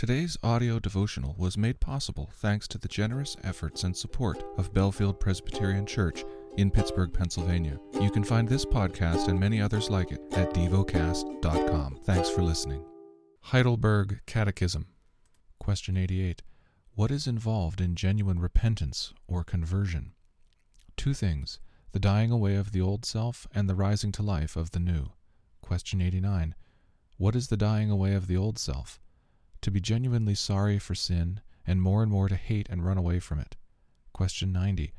Today's 0.00 0.38
audio 0.42 0.78
devotional 0.78 1.34
was 1.36 1.58
made 1.58 1.78
possible 1.78 2.30
thanks 2.36 2.66
to 2.68 2.78
the 2.78 2.88
generous 2.88 3.36
efforts 3.44 3.84
and 3.84 3.94
support 3.94 4.42
of 4.56 4.72
Bellefield 4.72 5.20
Presbyterian 5.20 5.84
Church 5.84 6.24
in 6.56 6.70
Pittsburgh, 6.70 7.12
Pennsylvania. 7.12 7.78
You 8.00 8.10
can 8.10 8.24
find 8.24 8.48
this 8.48 8.64
podcast 8.64 9.28
and 9.28 9.38
many 9.38 9.60
others 9.60 9.90
like 9.90 10.10
it 10.10 10.22
at 10.32 10.54
devocast.com. 10.54 11.98
Thanks 12.04 12.30
for 12.30 12.40
listening. 12.40 12.82
Heidelberg 13.42 14.22
Catechism. 14.24 14.86
Question 15.58 15.98
88. 15.98 16.40
What 16.94 17.10
is 17.10 17.26
involved 17.26 17.82
in 17.82 17.94
genuine 17.94 18.40
repentance 18.40 19.12
or 19.28 19.44
conversion? 19.44 20.12
Two 20.96 21.12
things 21.12 21.60
the 21.92 22.00
dying 22.00 22.30
away 22.30 22.56
of 22.56 22.72
the 22.72 22.80
old 22.80 23.04
self 23.04 23.46
and 23.54 23.68
the 23.68 23.74
rising 23.74 24.12
to 24.12 24.22
life 24.22 24.56
of 24.56 24.70
the 24.70 24.80
new. 24.80 25.10
Question 25.60 26.00
89. 26.00 26.54
What 27.18 27.36
is 27.36 27.48
the 27.48 27.58
dying 27.58 27.90
away 27.90 28.14
of 28.14 28.28
the 28.28 28.36
old 28.38 28.58
self? 28.58 28.98
To 29.62 29.70
be 29.70 29.80
genuinely 29.80 30.34
sorry 30.34 30.78
for 30.78 30.94
sin, 30.94 31.40
and 31.66 31.82
more 31.82 32.02
and 32.02 32.10
more 32.10 32.28
to 32.28 32.36
hate 32.36 32.68
and 32.70 32.84
run 32.84 32.96
away 32.96 33.20
from 33.20 33.38
it. 33.38 33.56
Question 34.14 34.52
90. 34.52 34.94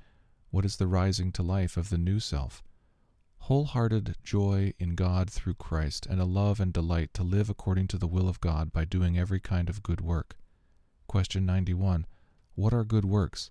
What 0.51 0.65
is 0.65 0.77
the 0.77 0.87
rising 0.87 1.31
to 1.31 1.41
life 1.41 1.77
of 1.77 1.89
the 1.89 1.97
new 1.97 2.19
self? 2.19 2.61
Wholehearted 3.39 4.17
joy 4.23 4.73
in 4.77 4.93
God 4.93 5.31
through 5.31 5.55
Christ, 5.55 6.05
and 6.05 6.21
a 6.21 6.25
love 6.25 6.59
and 6.59 6.71
delight 6.71 7.11
to 7.15 7.23
live 7.23 7.49
according 7.49 7.87
to 7.87 7.97
the 7.97 8.07
will 8.07 8.29
of 8.29 8.39
God 8.39 8.71
by 8.71 8.85
doing 8.85 9.17
every 9.17 9.39
kind 9.39 9.67
of 9.67 9.81
good 9.81 9.99
work. 9.99 10.37
Question 11.07 11.43
91. 11.45 12.05
What 12.53 12.73
are 12.73 12.83
good 12.83 13.05
works? 13.05 13.49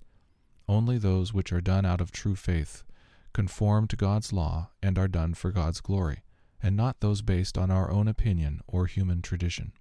Only 0.69 0.97
those 0.97 1.35
which 1.35 1.53
are 1.53 1.61
done 1.61 1.85
out 1.85 2.01
of 2.01 2.13
true 2.13 2.37
faith, 2.37 2.85
conform 3.33 3.89
to 3.89 3.97
God's 3.97 4.33
law, 4.33 4.71
and 4.81 4.97
are 4.97 5.09
done 5.09 5.35
for 5.35 5.51
God's 5.51 5.81
glory, 5.81 6.23
and 6.63 6.77
not 6.77 7.01
those 7.01 7.21
based 7.21 7.59
on 7.59 7.69
our 7.71 7.91
own 7.91 8.07
opinion 8.07 8.61
or 8.69 8.87
human 8.87 9.23
tradition. 9.23 9.73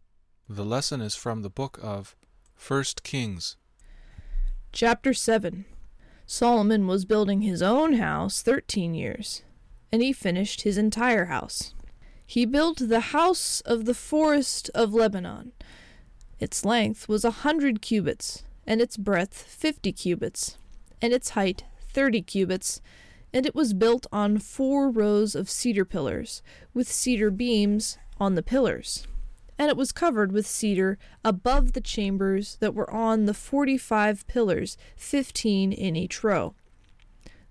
The 0.52 0.66
lesson 0.66 1.00
is 1.00 1.14
from 1.14 1.44
the 1.44 1.50
book 1.52 1.78
of 1.80 2.16
First 2.56 3.04
Kings. 3.04 3.56
Chapter 4.74 5.14
7 5.14 5.66
Solomon 6.26 6.88
was 6.88 7.06
building 7.06 7.42
his 7.42 7.62
own 7.62 7.94
house 7.94 8.42
thirteen 8.42 8.96
years, 8.96 9.44
and 9.92 10.02
he 10.02 10.12
finished 10.12 10.62
his 10.62 10.76
entire 10.76 11.26
house. 11.26 11.76
He 12.26 12.46
built 12.46 12.80
the 12.80 13.12
house 13.12 13.62
of 13.62 13.86
the 13.86 13.94
forest 13.94 14.72
of 14.74 14.92
Lebanon. 14.92 15.52
Its 16.40 16.66
length 16.66 17.08
was 17.08 17.24
a 17.24 17.46
hundred 17.46 17.80
cubits, 17.80 18.44
and 18.66 18.82
its 18.82 18.98
breadth 18.98 19.44
fifty 19.44 19.92
cubits, 19.92 20.58
and 21.00 21.14
its 21.14 21.30
height 21.32 21.64
thirty 21.80 22.24
cubits, 22.24 22.82
and 23.32 23.46
it 23.46 23.54
was 23.54 23.76
built 23.76 24.08
on 24.12 24.40
four 24.40 24.90
rows 24.90 25.36
of 25.36 25.48
cedar 25.48 25.86
pillars, 25.86 26.42
with 26.74 26.92
cedar 26.92 27.30
beams 27.30 28.00
on 28.20 28.34
the 28.34 28.42
pillars 28.42 29.06
and 29.60 29.70
it 29.70 29.78
was 29.78 29.92
covered 29.92 30.32
with 30.32 30.48
cedar 30.48 30.98
above 31.24 31.74
the 31.74 31.82
chambers 31.82 32.56
that 32.62 32.74
were 32.74 32.90
on 32.92 33.26
the 33.26 33.34
forty 33.34 33.78
five 33.78 34.26
pillars, 34.26 34.78
fifteen 34.96 35.74
in 35.74 35.98
each 35.98 36.24
row. 36.24 36.56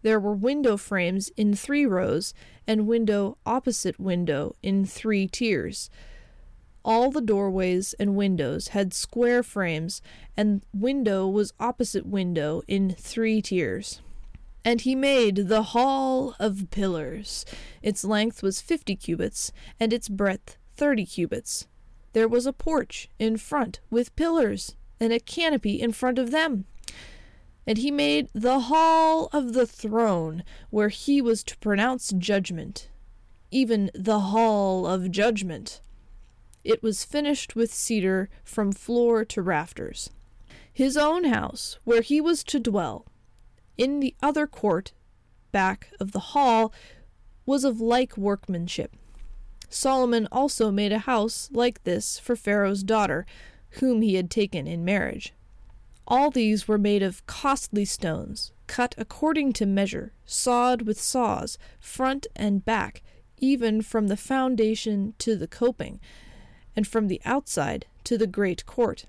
There 0.01 0.19
were 0.19 0.35
window 0.35 0.77
frames 0.79 1.29
in 1.37 1.55
three 1.55 1.85
rows, 1.85 2.33
and 2.67 2.87
window 2.87 3.37
opposite 3.45 4.01
window 4.01 4.57
in 4.63 4.87
three 4.87 5.29
tiers. 5.29 5.91
All 6.85 7.11
the 7.11 7.21
doorways 7.21 7.93
and 7.95 8.17
windows 8.17 8.69
had 8.69 8.95
square 8.95 9.43
frames, 9.43 10.01
and 10.37 10.63
window 10.73 11.29
was 11.29 11.53
opposite 11.61 12.07
window 12.07 12.63
in 12.67 12.95
three 12.95 13.43
tiers. 13.43 14.01
And 14.65 14.81
he 14.81 14.95
made 14.95 15.49
the 15.49 15.63
hall 15.63 16.35
of 16.39 16.71
pillars. 16.71 17.45
Its 17.83 18.05
length 18.05 18.43
was 18.43 18.63
fifty 18.63 18.97
cubits, 18.97 19.53
and 19.79 19.93
its 19.93 20.09
breadth 20.09 20.57
thirty 20.75 21.05
cubits. 21.05 21.67
There 22.13 22.29
was 22.29 22.47
a 22.47 22.53
porch 22.53 23.09
in 23.19 23.37
front 23.37 23.81
with 23.91 24.15
pillars 24.17 24.77
and 25.01 25.13
a 25.13 25.21
canopy 25.21 25.81
in 25.81 25.93
front 25.93 26.19
of 26.19 26.31
them. 26.31 26.65
And 27.67 27.79
he 27.79 27.91
made 27.91 28.29
the 28.33 28.61
hall 28.61 29.29
of 29.33 29.53
the 29.53 29.67
throne 29.67 30.43
where 30.71 30.89
he 30.89 31.21
was 31.21 31.45
to 31.45 31.59
pronounce 31.59 32.13
judgment, 32.17 32.89
even 33.51 33.91
the 33.95 34.21
hall 34.21 34.87
of 34.87 35.11
judgment. 35.11 35.81
It 36.65 36.83
was 36.83 37.05
finished 37.05 37.55
with 37.55 37.73
cedar 37.73 38.31
from 38.43 38.73
floor 38.73 39.25
to 39.27 39.43
rafters. 39.43 40.11
His 40.73 40.97
own 40.97 41.25
house, 41.25 41.79
where 41.85 42.03
he 42.03 42.21
was 42.21 42.43
to 42.45 42.59
dwell, 42.59 43.07
in 43.77 44.01
the 44.01 44.15
other 44.23 44.47
court, 44.47 44.93
back 45.53 45.91
of 46.01 46.13
the 46.13 46.19
hall, 46.19 46.73
was 47.47 47.65
of 47.65 47.81
like 47.81 48.17
workmanship. 48.17 48.95
Solomon 49.69 50.27
also 50.33 50.71
made 50.71 50.93
a 50.93 51.01
house 51.01 51.49
like 51.53 51.85
this 51.85 52.19
for 52.19 52.37
Pharaoh's 52.37 52.83
daughter, 52.83 53.27
whom 53.81 54.03
he 54.03 54.15
had 54.15 54.31
taken 54.31 54.67
in 54.67 54.85
marriage. 54.85 55.35
All 56.07 56.31
these 56.31 56.67
were 56.67 56.79
made 56.79 57.03
of 57.03 57.27
costly 57.27 57.85
stones, 57.85 58.53
cut 58.67 58.95
according 58.97 59.53
to 59.55 59.67
measure, 59.67 60.13
sawed 60.25 60.83
with 60.83 61.01
saws, 61.01 61.59
front 61.79 62.27
and 62.35 62.65
back, 62.65 63.03
even 63.37 63.83
from 63.83 64.09
the 64.09 64.17
foundation 64.17 65.15
to 65.19 65.37
the 65.37 65.47
coping, 65.47 66.01
and 66.75 66.87
from 66.87 67.09
the 67.09 67.21
outside 67.25 67.87
to 68.05 68.17
the 68.17 68.27
great 68.27 68.65
court. 68.65 69.05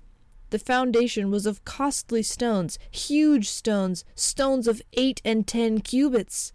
The 0.50 0.58
foundation 0.58 1.30
was 1.30 1.46
of 1.46 1.64
costly 1.64 2.22
stones, 2.22 2.78
huge 2.90 3.48
stones, 3.48 4.04
stones 4.14 4.66
of 4.66 4.82
eight 4.92 5.22
and 5.24 5.46
ten 5.46 5.80
cubits, 5.80 6.52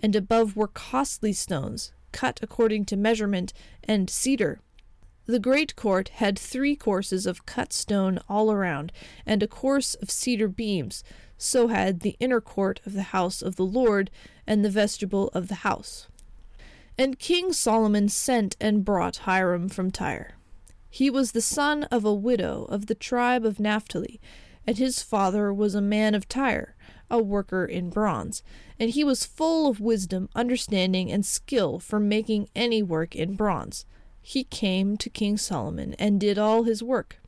and 0.00 0.14
above 0.14 0.54
were 0.54 0.68
costly 0.68 1.32
stones, 1.32 1.92
cut 2.12 2.38
according 2.42 2.84
to 2.86 2.96
measurement, 2.96 3.52
and 3.82 4.08
cedar. 4.08 4.60
The 5.26 5.38
great 5.38 5.76
court 5.76 6.08
had 6.10 6.38
three 6.38 6.76
courses 6.76 7.26
of 7.26 7.46
cut 7.46 7.72
stone 7.72 8.18
all 8.28 8.50
around, 8.52 8.92
and 9.24 9.42
a 9.42 9.48
course 9.48 9.94
of 9.94 10.10
cedar 10.10 10.48
beams. 10.48 11.02
So 11.38 11.68
had 11.68 12.00
the 12.00 12.16
inner 12.20 12.40
court 12.40 12.80
of 12.84 12.92
the 12.92 13.02
house 13.02 13.40
of 13.42 13.56
the 13.56 13.64
Lord, 13.64 14.10
and 14.46 14.64
the 14.64 14.70
vestibule 14.70 15.28
of 15.28 15.48
the 15.48 15.56
house. 15.56 16.08
And 16.98 17.18
King 17.18 17.52
Solomon 17.52 18.08
sent 18.08 18.56
and 18.60 18.84
brought 18.84 19.18
Hiram 19.18 19.68
from 19.68 19.90
Tyre. 19.90 20.34
He 20.90 21.08
was 21.08 21.32
the 21.32 21.40
son 21.40 21.84
of 21.84 22.04
a 22.04 22.12
widow 22.12 22.64
of 22.64 22.86
the 22.86 22.94
tribe 22.94 23.46
of 23.46 23.58
Naphtali, 23.58 24.20
and 24.66 24.76
his 24.76 25.02
father 25.02 25.52
was 25.52 25.74
a 25.74 25.80
man 25.80 26.14
of 26.14 26.28
Tyre, 26.28 26.74
a 27.12 27.22
worker 27.22 27.64
in 27.64 27.90
bronze, 27.90 28.42
and 28.80 28.90
he 28.90 29.04
was 29.04 29.24
full 29.24 29.68
of 29.68 29.78
wisdom, 29.78 30.28
understanding, 30.34 31.12
and 31.12 31.24
skill 31.24 31.78
for 31.78 32.00
making 32.00 32.48
any 32.56 32.82
work 32.82 33.14
in 33.14 33.36
bronze. 33.36 33.84
He 34.20 34.44
came 34.44 34.96
to 34.96 35.10
King 35.10 35.36
Solomon 35.36 35.94
and 35.98 36.18
did 36.18 36.38
all 36.38 36.62
his 36.62 36.82
work. 36.82 37.18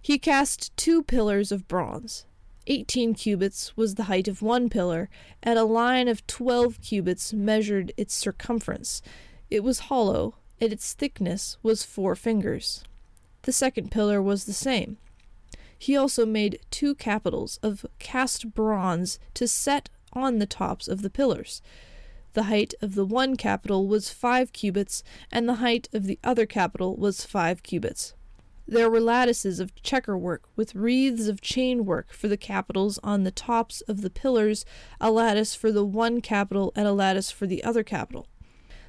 He 0.00 0.18
cast 0.18 0.76
two 0.76 1.02
pillars 1.02 1.52
of 1.52 1.68
bronze. 1.68 2.24
Eighteen 2.66 3.14
cubits 3.14 3.76
was 3.76 3.94
the 3.94 4.04
height 4.04 4.26
of 4.26 4.42
one 4.42 4.68
pillar, 4.68 5.08
and 5.42 5.58
a 5.58 5.64
line 5.64 6.08
of 6.08 6.26
twelve 6.26 6.80
cubits 6.80 7.32
measured 7.32 7.92
its 7.96 8.14
circumference. 8.14 9.02
It 9.50 9.62
was 9.62 9.90
hollow, 9.90 10.36
and 10.60 10.72
its 10.72 10.94
thickness 10.94 11.58
was 11.62 11.84
four 11.84 12.16
fingers. 12.16 12.82
The 13.42 13.52
second 13.52 13.90
pillar 13.90 14.22
was 14.22 14.46
the 14.46 14.52
same. 14.52 14.96
He 15.78 15.96
also 15.96 16.24
made 16.24 16.60
two 16.70 16.94
capitals 16.94 17.58
of 17.62 17.86
cast 17.98 18.54
bronze 18.54 19.18
to 19.34 19.46
set 19.46 19.88
on 20.12 20.38
the 20.38 20.46
tops 20.46 20.88
of 20.88 21.02
the 21.02 21.10
pillars. 21.10 21.62
The 22.32 22.44
height 22.44 22.74
of 22.82 22.94
the 22.94 23.04
one 23.04 23.36
capital 23.36 23.86
was 23.86 24.10
five 24.10 24.52
cubits, 24.52 25.02
and 25.32 25.48
the 25.48 25.54
height 25.54 25.88
of 25.92 26.04
the 26.04 26.18
other 26.22 26.46
capital 26.46 26.96
was 26.96 27.24
five 27.24 27.62
cubits. 27.62 28.14
There 28.68 28.90
were 28.90 29.00
lattices 29.00 29.60
of 29.60 29.74
checker 29.82 30.18
work 30.18 30.48
with 30.56 30.74
wreaths 30.74 31.28
of 31.28 31.40
chain 31.40 31.84
work 31.84 32.12
for 32.12 32.26
the 32.26 32.36
capitals 32.36 32.98
on 33.04 33.22
the 33.22 33.30
tops 33.30 33.80
of 33.82 34.02
the 34.02 34.10
pillars, 34.10 34.64
a 35.00 35.10
lattice 35.10 35.54
for 35.54 35.70
the 35.70 35.84
one 35.84 36.20
capital 36.20 36.72
and 36.74 36.88
a 36.88 36.92
lattice 36.92 37.30
for 37.30 37.46
the 37.46 37.62
other 37.62 37.84
capital. 37.84 38.26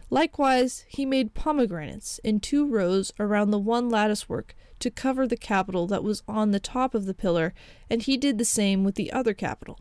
Likewise, 0.09 0.85
he 0.87 1.05
made 1.05 1.33
pomegranates 1.33 2.19
in 2.23 2.39
two 2.39 2.65
rows 2.65 3.11
around 3.19 3.51
the 3.51 3.59
one 3.59 3.89
lattice 3.89 4.29
work 4.29 4.55
to 4.79 4.89
cover 4.89 5.27
the 5.27 5.35
capital 5.35 5.85
that 5.87 6.03
was 6.03 6.23
on 6.27 6.51
the 6.51 6.59
top 6.59 6.95
of 6.95 7.05
the 7.05 7.13
pillar, 7.13 7.53
and 7.89 8.03
he 8.03 8.15
did 8.15 8.37
the 8.37 8.45
same 8.45 8.83
with 8.83 8.95
the 8.95 9.11
other 9.11 9.33
capital. 9.33 9.79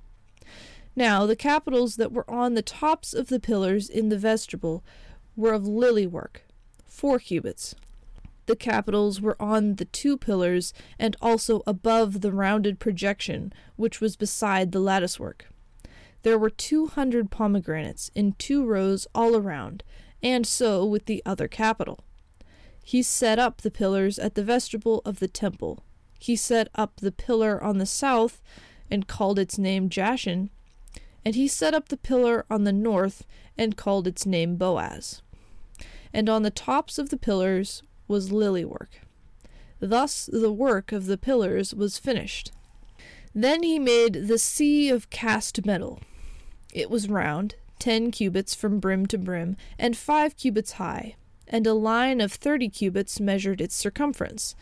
Now, 0.96 1.26
the 1.26 1.36
capitals 1.36 1.96
that 1.96 2.12
were 2.12 2.28
on 2.28 2.54
the 2.54 2.62
tops 2.62 3.12
of 3.12 3.28
the 3.28 3.38
pillars 3.38 3.88
in 3.88 4.08
the 4.08 4.18
vestibule 4.18 4.82
were 5.36 5.52
of 5.52 5.68
lily 5.68 6.06
work, 6.06 6.42
four 6.86 7.18
cubits. 7.18 7.74
The 8.46 8.56
capitals 8.56 9.20
were 9.20 9.36
on 9.40 9.74
the 9.74 9.84
two 9.84 10.16
pillars 10.16 10.72
and 10.98 11.16
also 11.20 11.62
above 11.66 12.20
the 12.20 12.32
rounded 12.32 12.78
projection 12.78 13.52
which 13.76 14.00
was 14.00 14.16
beside 14.16 14.72
the 14.72 14.80
lattice 14.80 15.20
work. 15.20 15.46
There 16.22 16.38
were 16.38 16.50
two 16.50 16.86
hundred 16.86 17.30
pomegranates 17.30 18.10
in 18.14 18.32
two 18.38 18.64
rows 18.64 19.06
all 19.14 19.36
around, 19.36 19.84
and 20.26 20.44
so 20.44 20.84
with 20.84 21.04
the 21.04 21.22
other 21.24 21.46
capital. 21.46 22.00
He 22.82 23.00
set 23.00 23.38
up 23.38 23.60
the 23.60 23.70
pillars 23.70 24.18
at 24.18 24.34
the 24.34 24.42
vestibule 24.42 25.00
of 25.04 25.20
the 25.20 25.28
temple. 25.28 25.84
He 26.18 26.34
set 26.34 26.68
up 26.74 26.96
the 26.96 27.12
pillar 27.12 27.62
on 27.62 27.78
the 27.78 27.86
south, 27.86 28.42
and 28.90 29.06
called 29.06 29.38
its 29.38 29.56
name 29.56 29.88
Jachin, 29.88 30.50
and 31.24 31.36
he 31.36 31.46
set 31.46 31.74
up 31.74 31.90
the 31.90 31.96
pillar 31.96 32.44
on 32.50 32.64
the 32.64 32.72
north, 32.72 33.24
and 33.56 33.76
called 33.76 34.08
its 34.08 34.26
name 34.26 34.56
Boaz. 34.56 35.22
And 36.12 36.28
on 36.28 36.42
the 36.42 36.50
tops 36.50 36.98
of 36.98 37.10
the 37.10 37.16
pillars 37.16 37.84
was 38.08 38.32
lily 38.32 38.64
work. 38.64 39.02
Thus 39.78 40.28
the 40.32 40.52
work 40.52 40.90
of 40.90 41.06
the 41.06 41.18
pillars 41.18 41.72
was 41.72 41.98
finished. 41.98 42.50
Then 43.32 43.62
he 43.62 43.78
made 43.78 44.26
the 44.26 44.38
sea 44.38 44.88
of 44.88 45.10
cast 45.10 45.64
metal. 45.64 46.00
It 46.74 46.90
was 46.90 47.08
round, 47.08 47.54
ten 47.78 48.10
cubits 48.10 48.54
from 48.54 48.80
brim 48.80 49.06
to 49.06 49.18
brim, 49.18 49.56
and 49.78 49.96
five 49.96 50.36
cubits 50.36 50.72
high, 50.72 51.16
and 51.46 51.66
a 51.66 51.74
line 51.74 52.20
of 52.20 52.32
thirty 52.32 52.68
cubits 52.68 53.20
measured 53.20 53.60
its 53.60 53.74
circumference. 53.74 54.54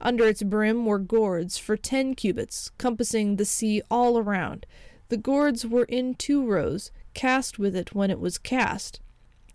Under 0.00 0.26
its 0.26 0.42
brim 0.42 0.84
were 0.84 0.98
gourds 0.98 1.58
for 1.58 1.76
ten 1.76 2.14
cubits, 2.14 2.70
compassing 2.78 3.36
the 3.36 3.44
sea 3.44 3.82
all 3.90 4.18
around. 4.18 4.66
The 5.08 5.16
gourds 5.16 5.66
were 5.66 5.84
in 5.84 6.14
two 6.14 6.44
rows, 6.44 6.90
cast 7.14 7.58
with 7.58 7.76
it 7.76 7.94
when 7.94 8.10
it 8.10 8.18
was 8.18 8.38
cast. 8.38 9.00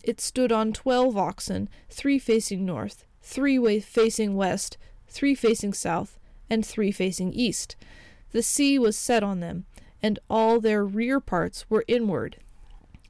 It 0.03 0.21
stood 0.21 0.51
on 0.51 0.71
twelve 0.71 1.17
oxen, 1.17 1.67
three 1.89 2.19
facing 2.19 2.65
north, 2.65 3.05
three 3.21 3.79
facing 3.81 4.35
west, 4.35 4.77
three 5.07 5.35
facing 5.35 5.73
south, 5.73 6.17
and 6.49 6.65
three 6.65 6.91
facing 6.91 7.33
east. 7.33 7.75
The 8.31 8.43
sea 8.43 8.79
was 8.79 8.97
set 8.97 9.23
on 9.23 9.41
them, 9.41 9.65
and 10.01 10.19
all 10.29 10.59
their 10.61 10.85
rear 10.85 11.19
parts 11.19 11.69
were 11.69 11.83
inward. 11.87 12.37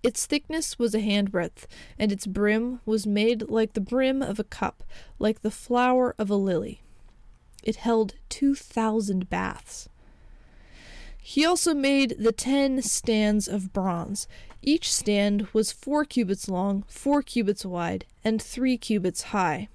Its 0.07 0.25
thickness 0.25 0.79
was 0.79 0.95
a 0.95 1.01
handbreadth, 1.01 1.67
and 1.99 2.13
its 2.13 2.25
brim 2.25 2.79
was 2.85 3.05
made 3.05 3.49
like 3.49 3.73
the 3.73 3.81
brim 3.81 4.21
of 4.21 4.39
a 4.39 4.43
cup, 4.45 4.85
like 5.19 5.41
the 5.41 5.51
flower 5.51 6.15
of 6.17 6.29
a 6.29 6.35
lily. 6.35 6.79
It 7.61 7.75
held 7.75 8.13
two 8.29 8.55
thousand 8.55 9.29
baths. 9.29 9.89
He 11.21 11.45
also 11.45 11.73
made 11.73 12.15
the 12.17 12.31
ten 12.31 12.81
stands 12.81 13.49
of 13.49 13.73
bronze. 13.73 14.29
Each 14.61 14.93
stand 14.93 15.49
was 15.51 15.73
four 15.73 16.05
cubits 16.05 16.47
long, 16.47 16.85
four 16.87 17.21
cubits 17.21 17.65
wide, 17.65 18.05
and 18.23 18.41
three 18.41 18.77
cubits 18.77 19.33
high. 19.33 19.67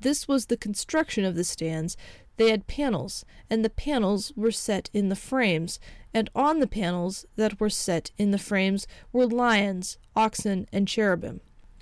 This 0.00 0.26
was 0.26 0.46
the 0.46 0.56
construction 0.56 1.24
of 1.24 1.36
the 1.36 1.44
stands. 1.44 1.96
They 2.38 2.50
had 2.50 2.68
panels, 2.68 3.24
and 3.50 3.64
the 3.64 3.70
panels 3.70 4.32
were 4.36 4.52
set 4.52 4.90
in 4.94 5.08
the 5.08 5.16
frames, 5.16 5.80
and 6.14 6.30
on 6.36 6.60
the 6.60 6.68
panels 6.68 7.26
that 7.34 7.60
were 7.60 7.68
set 7.68 8.12
in 8.16 8.30
the 8.30 8.38
frames 8.38 8.86
were 9.12 9.26
lions, 9.26 9.98
oxen, 10.14 10.68
and 10.72 10.86
cherubim. 10.86 11.40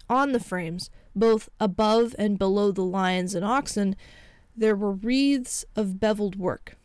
On 0.08 0.32
the 0.32 0.40
frames, 0.40 0.88
both 1.14 1.50
above 1.60 2.14
and 2.18 2.38
below 2.38 2.72
the 2.72 2.82
lions 2.82 3.34
and 3.34 3.44
oxen, 3.44 3.96
there 4.56 4.74
were 4.74 4.92
wreaths 4.92 5.66
of 5.76 6.00
beveled 6.00 6.36
work. 6.36 6.76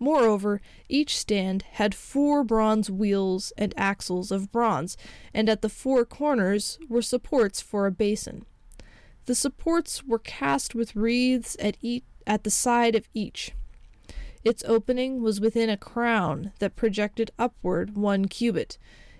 Moreover, 0.00 0.60
each 0.88 1.16
stand 1.16 1.62
had 1.74 1.94
four 1.94 2.42
bronze 2.42 2.90
wheels 2.90 3.52
and 3.56 3.72
axles 3.76 4.32
of 4.32 4.50
bronze, 4.50 4.96
and 5.32 5.48
at 5.48 5.62
the 5.62 5.68
four 5.68 6.04
corners 6.04 6.80
were 6.88 7.00
supports 7.00 7.60
for 7.60 7.86
a 7.86 7.92
basin. 7.92 8.44
The 9.26 9.36
supports 9.36 10.02
were 10.02 10.18
cast 10.18 10.74
with 10.74 10.96
wreaths 10.96 11.56
at, 11.60 11.76
each, 11.80 12.04
at 12.26 12.44
the 12.44 12.50
side 12.50 12.94
of 12.94 13.08
each. 13.14 13.52
Its 14.44 14.62
opening 14.66 15.22
was 15.22 15.40
within 15.40 15.70
a 15.70 15.76
crown 15.76 16.52
that 16.58 16.76
projected 16.76 17.30
upward 17.38 17.96
one 17.96 18.26
cubit. 18.26 18.78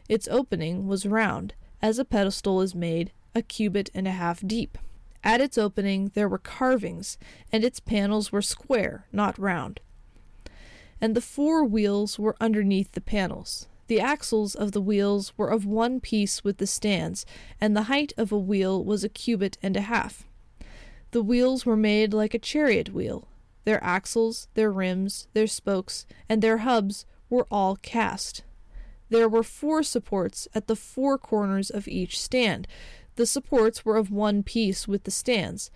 Its 0.09 0.29
opening 0.29 0.87
was 0.87 1.07
round, 1.07 1.55
as 1.81 1.99
a 1.99 2.05
pedestal 2.05 2.61
is 2.61 2.75
made, 2.75 3.11
a 3.35 3.43
cubit 3.43 3.91
and 3.95 4.07
a 4.07 4.13
half 4.13 4.47
deep. 4.47 4.77
At 5.23 5.41
its 5.41 5.57
opening 5.57 6.11
there 6.15 6.29
were 6.29 6.39
carvings, 6.39 7.17
and 7.51 7.65
its 7.65 7.81
panels 7.81 8.31
were 8.31 8.43
square, 8.43 9.07
not 9.13 9.39
round 9.39 9.81
and 11.05 11.15
the 11.15 11.21
four 11.21 11.63
wheels 11.65 12.19
were 12.19 12.35
underneath 12.41 12.93
the 12.93 13.01
panels. 13.01 13.67
The 13.89 14.01
axles 14.01 14.55
of 14.55 14.73
the 14.73 14.81
wheels 14.81 15.37
were 15.37 15.49
of 15.49 15.67
one 15.67 16.01
piece 16.01 16.43
with 16.43 16.57
the 16.57 16.67
stands, 16.67 17.27
and 17.61 17.77
the 17.77 17.83
height 17.83 18.15
of 18.17 18.33
a 18.33 18.39
wheel 18.39 18.83
was 18.83 19.05
a 19.05 19.11
cubit 19.11 19.59
and 19.63 19.77
a 19.77 19.83
half. 19.83 20.25
The 21.15 21.23
wheels 21.23 21.65
were 21.65 21.77
made 21.77 22.13
like 22.13 22.35
a 22.35 22.41
chariot 22.41 22.93
wheel. 22.93 23.29
Their 23.63 23.83
axles, 23.85 24.49
their 24.55 24.73
rims, 24.73 25.29
their 25.33 25.47
spokes, 25.47 26.07
and 26.29 26.43
their 26.43 26.59
hubs 26.59 27.07
were 27.31 27.47
all 27.53 27.77
cast. 27.77 28.43
There 29.11 29.29
were 29.29 29.45
four 29.45 29.85
supports 29.85 30.49
at 30.57 30.67
the 30.67 30.75
four 30.75 31.17
corners 31.17 31.71
of 31.71 31.87
each 31.87 32.21
stand. 32.21 32.67
The 33.15 33.27
supports 33.27 33.85
were 33.85 33.97
of 33.97 34.11
one 34.11 34.43
piece 34.43 34.89
with 34.89 35.05
the 35.05 35.13
stands 35.13 35.71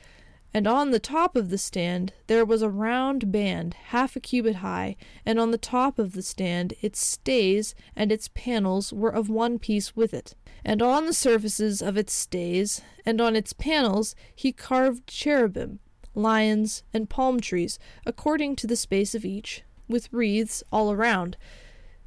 and 0.54 0.66
on 0.66 0.90
the 0.90 0.98
top 0.98 1.36
of 1.36 1.50
the 1.50 1.58
stand 1.58 2.12
there 2.26 2.44
was 2.44 2.62
a 2.62 2.70
round 2.70 3.30
band 3.30 3.74
half 3.88 4.16
a 4.16 4.20
cubit 4.20 4.56
high, 4.56 4.96
and 5.26 5.38
on 5.38 5.50
the 5.50 5.58
top 5.58 5.98
of 5.98 6.12
the 6.12 6.22
stand 6.22 6.72
its 6.80 7.04
stays 7.04 7.74
and 7.94 8.10
its 8.10 8.28
panels 8.34 8.92
were 8.92 9.10
of 9.10 9.28
one 9.28 9.58
piece 9.58 9.94
with 9.94 10.14
it. 10.14 10.34
And 10.64 10.82
on 10.82 11.06
the 11.06 11.12
surfaces 11.12 11.82
of 11.82 11.96
its 11.96 12.12
stays 12.12 12.80
and 13.04 13.20
on 13.20 13.36
its 13.36 13.52
panels 13.52 14.14
he 14.34 14.52
carved 14.52 15.06
cherubim, 15.06 15.80
lions, 16.14 16.82
and 16.92 17.10
palm 17.10 17.40
trees, 17.40 17.78
according 18.06 18.56
to 18.56 18.66
the 18.66 18.76
space 18.76 19.14
of 19.14 19.24
each, 19.24 19.62
with 19.86 20.12
wreaths 20.12 20.62
all 20.72 20.90
around. 20.90 21.36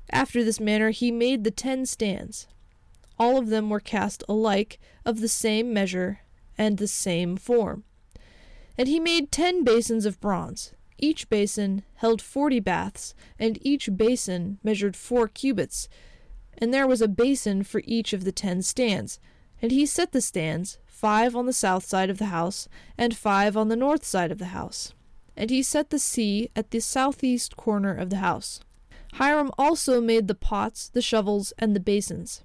After 0.10 0.44
this 0.44 0.60
manner 0.60 0.90
he 0.90 1.12
made 1.12 1.44
the 1.44 1.52
ten 1.52 1.86
stands. 1.86 2.48
All 3.18 3.38
of 3.38 3.50
them 3.50 3.70
were 3.70 3.80
cast 3.80 4.24
alike, 4.28 4.80
of 5.06 5.22
the 5.22 5.28
same 5.28 5.72
measure 5.74 6.22
and 6.58 6.78
the 6.78 6.88
same 6.88 7.38
form. 7.38 7.84
And 8.78 8.88
he 8.88 9.00
made 9.00 9.32
ten 9.32 9.64
basins 9.64 10.06
of 10.06 10.20
bronze. 10.20 10.74
Each 10.98 11.30
basin 11.30 11.84
held 11.96 12.22
forty 12.22 12.60
baths, 12.60 13.14
and 13.40 13.58
each 13.62 13.90
basin 13.96 14.60
measured 14.64 14.96
four 14.96 15.28
cubits. 15.28 15.90
And 16.58 16.74
there 16.74 16.88
was 16.88 17.02
a 17.02 17.08
basin 17.08 17.64
for 17.64 17.82
each 17.86 18.14
of 18.14 18.24
the 18.24 18.32
ten 18.32 18.62
stands. 18.62 19.20
And 19.62 19.72
he 19.72 19.86
set 19.86 20.12
the 20.12 20.22
stands, 20.22 20.78
five 20.86 21.36
on 21.36 21.46
the 21.48 21.54
south 21.54 21.86
side 21.86 22.10
of 22.10 22.18
the 22.18 22.26
house, 22.26 22.68
and 22.98 23.16
five 23.16 23.58
on 23.58 23.70
the 23.70 23.76
north 23.76 24.06
side 24.06 24.32
of 24.32 24.38
the 24.38 24.46
house. 24.46 24.94
And 25.36 25.50
he 25.50 25.64
set 25.64 25.90
the 25.90 26.00
sea 26.00 26.50
at 26.56 26.72
the 26.72 26.80
southeast 26.80 27.58
corner 27.58 27.94
of 27.94 28.10
the 28.10 28.18
house. 28.18 28.60
Hiram 29.14 29.52
also 29.58 30.02
made 30.02 30.28
the 30.28 30.36
pots, 30.36 30.88
the 30.90 31.02
shovels, 31.02 31.54
and 31.58 31.76
the 31.76 31.80
basins. 31.80 32.44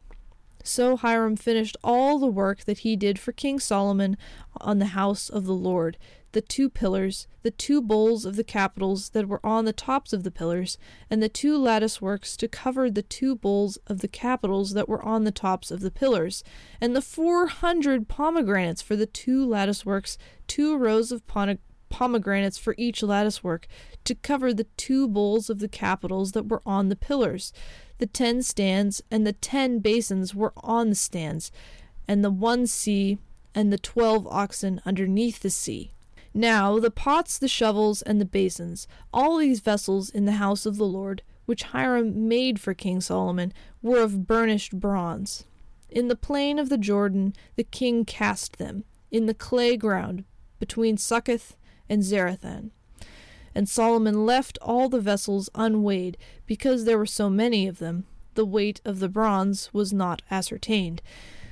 So 0.66 0.96
Hiram 0.96 1.36
finished 1.36 1.76
all 1.84 2.18
the 2.18 2.26
work 2.26 2.64
that 2.64 2.78
he 2.78 2.96
did 2.96 3.18
for 3.18 3.32
King 3.32 3.60
Solomon 3.60 4.16
on 4.60 4.78
the 4.78 4.86
house 4.86 5.28
of 5.28 5.44
the 5.44 5.54
Lord 5.54 5.96
the 6.36 6.42
two 6.42 6.68
pillars, 6.68 7.26
the 7.42 7.50
two 7.50 7.80
bowls 7.80 8.26
of 8.26 8.36
the 8.36 8.44
capitals 8.44 9.08
that 9.10 9.26
were 9.26 9.40
on 9.42 9.64
the 9.64 9.72
tops 9.72 10.12
of 10.12 10.22
the 10.22 10.30
pillars, 10.30 10.76
and 11.08 11.22
the 11.22 11.30
two 11.30 11.56
lattice 11.56 12.02
works 12.02 12.36
to 12.36 12.46
cover 12.46 12.90
the 12.90 13.00
two 13.00 13.34
bowls 13.34 13.78
of 13.86 14.00
the 14.00 14.08
capitals 14.08 14.74
that 14.74 14.86
were 14.86 15.02
on 15.02 15.24
the 15.24 15.32
tops 15.32 15.70
of 15.70 15.80
the 15.80 15.90
pillars, 15.90 16.44
and 16.78 16.94
the 16.94 17.00
four 17.00 17.46
hundred 17.46 18.06
pomegranates 18.06 18.82
for 18.82 18.96
the 18.96 19.06
two 19.06 19.46
lattice 19.46 19.86
works, 19.86 20.18
two 20.46 20.76
rows 20.76 21.10
of 21.10 21.22
pomegranates 21.88 22.58
for 22.58 22.74
each 22.76 23.02
lattice 23.02 23.42
work, 23.42 23.66
to 24.04 24.14
cover 24.14 24.52
the 24.52 24.66
two 24.76 25.08
bowls 25.08 25.48
of 25.48 25.58
the 25.58 25.68
capitals 25.68 26.32
that 26.32 26.48
were 26.48 26.60
on 26.66 26.90
the 26.90 26.96
pillars. 26.96 27.50
The 27.98 28.06
ten 28.06 28.42
stands 28.42 29.02
and 29.10 29.26
the 29.26 29.32
ten 29.32 29.78
basins 29.78 30.34
were 30.34 30.52
on 30.56 30.90
the 30.90 30.94
stands, 30.94 31.50
and 32.06 32.22
the 32.24 32.30
one 32.30 32.66
sea 32.66 33.18
and 33.54 33.72
the 33.72 33.78
twelve 33.78 34.26
oxen 34.26 34.80
underneath 34.84 35.40
the 35.40 35.50
sea. 35.50 35.92
Now 36.34 36.78
the 36.78 36.90
pots, 36.90 37.38
the 37.38 37.48
shovels, 37.48 38.02
and 38.02 38.20
the 38.20 38.26
basins, 38.26 38.86
all 39.12 39.38
these 39.38 39.60
vessels 39.60 40.10
in 40.10 40.26
the 40.26 40.32
house 40.32 40.66
of 40.66 40.76
the 40.76 40.84
Lord, 40.84 41.22
which 41.46 41.62
Hiram 41.62 42.28
made 42.28 42.60
for 42.60 42.74
King 42.74 43.00
Solomon, 43.00 43.54
were 43.80 44.02
of 44.02 44.26
burnished 44.26 44.78
bronze. 44.78 45.44
In 45.88 46.08
the 46.08 46.16
plain 46.16 46.58
of 46.58 46.68
the 46.68 46.76
Jordan 46.76 47.32
the 47.54 47.64
king 47.64 48.04
cast 48.04 48.58
them, 48.58 48.84
in 49.10 49.24
the 49.24 49.32
clay 49.32 49.78
ground, 49.78 50.24
between 50.58 50.98
Succoth 50.98 51.56
and 51.88 52.02
Zarethan. 52.02 52.70
And 53.56 53.70
Solomon 53.70 54.26
left 54.26 54.58
all 54.60 54.90
the 54.90 55.00
vessels 55.00 55.48
unweighed, 55.54 56.18
because 56.44 56.84
there 56.84 56.98
were 56.98 57.06
so 57.06 57.30
many 57.30 57.66
of 57.66 57.78
them. 57.78 58.04
The 58.34 58.44
weight 58.44 58.82
of 58.84 58.98
the 58.98 59.08
bronze 59.08 59.72
was 59.72 59.94
not 59.94 60.20
ascertained. 60.30 61.00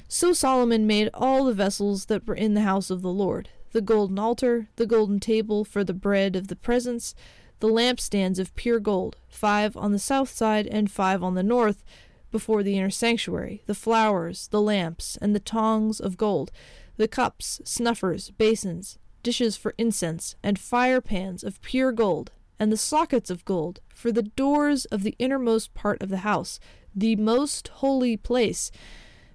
So 0.07 0.35
Solomon 0.35 0.87
made 0.87 1.09
all 1.15 1.47
the 1.47 1.55
vessels 1.55 2.05
that 2.07 2.27
were 2.27 2.35
in 2.35 2.53
the 2.53 2.61
house 2.61 2.91
of 2.91 3.01
the 3.01 3.13
Lord 3.13 3.49
the 3.73 3.81
golden 3.81 4.19
altar, 4.19 4.69
the 4.77 4.85
golden 4.85 5.19
table 5.19 5.65
for 5.65 5.83
the 5.83 5.95
bread 5.95 6.37
of 6.37 6.49
the 6.49 6.57
presence, 6.57 7.15
the 7.61 7.69
lampstands 7.69 8.39
of 8.39 8.55
pure 8.55 8.79
gold, 8.79 9.17
five 9.27 9.75
on 9.75 9.91
the 9.91 9.99
south 9.99 10.29
side 10.29 10.67
and 10.67 10.91
five 10.91 11.23
on 11.23 11.35
the 11.35 11.43
north, 11.43 11.83
before 12.31 12.63
the 12.63 12.77
inner 12.77 12.91
sanctuary, 12.91 13.63
the 13.65 13.75
flowers, 13.75 14.49
the 14.49 14.61
lamps, 14.61 15.17
and 15.23 15.35
the 15.35 15.41
tongs 15.41 16.01
of 16.01 16.19
gold, 16.19 16.53
the 16.99 17.09
cups, 17.09 17.63
snuffers, 17.65 18.31
basins, 18.31 18.99
dishes 19.25 19.57
for 19.57 19.75
incense, 19.77 20.37
and 20.45 20.57
fire 20.57 21.01
pans 21.01 21.43
of 21.43 21.61
pure 21.63 21.91
gold, 21.91 22.31
and 22.61 22.71
the 22.71 22.77
sockets 22.77 23.31
of 23.31 23.45
gold, 23.45 23.81
for 23.89 24.13
the 24.13 24.23
doors 24.23 24.85
of 24.85 25.03
the 25.03 25.17
innermost 25.19 25.75
part 25.75 26.01
of 26.01 26.11
the 26.11 26.19
house, 26.19 26.61
the 26.95 27.17
most 27.17 27.67
holy 27.69 28.17
place, 28.17 28.71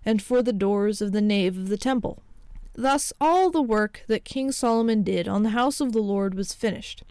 and 0.05 0.21
for 0.21 0.41
the 0.41 0.53
doors 0.53 1.01
of 1.01 1.11
the 1.11 1.21
nave 1.21 1.57
of 1.57 1.67
the 1.67 1.77
temple. 1.77 2.23
Thus 2.73 3.11
all 3.19 3.51
the 3.51 3.61
work 3.61 4.03
that 4.07 4.23
King 4.23 4.53
Solomon 4.53 5.03
did 5.03 5.27
on 5.27 5.43
the 5.43 5.49
house 5.49 5.81
of 5.81 5.91
the 5.91 6.01
Lord 6.01 6.33
was 6.33 6.53
finished. 6.53 7.03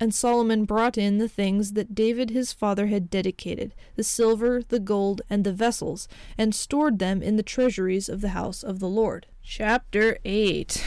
And 0.00 0.14
Solomon 0.14 0.64
brought 0.64 0.96
in 0.96 1.18
the 1.18 1.28
things 1.28 1.72
that 1.72 1.94
David 1.94 2.30
his 2.30 2.52
father 2.52 2.86
had 2.86 3.10
dedicated, 3.10 3.74
the 3.96 4.02
silver, 4.02 4.62
the 4.66 4.80
gold, 4.80 5.22
and 5.28 5.44
the 5.44 5.52
vessels, 5.52 6.08
and 6.38 6.54
stored 6.54 6.98
them 6.98 7.22
in 7.22 7.36
the 7.36 7.42
treasuries 7.42 8.08
of 8.08 8.20
the 8.22 8.30
house 8.30 8.62
of 8.62 8.78
the 8.80 8.88
Lord. 8.88 9.26
Chapter 9.42 10.18
8 10.24 10.82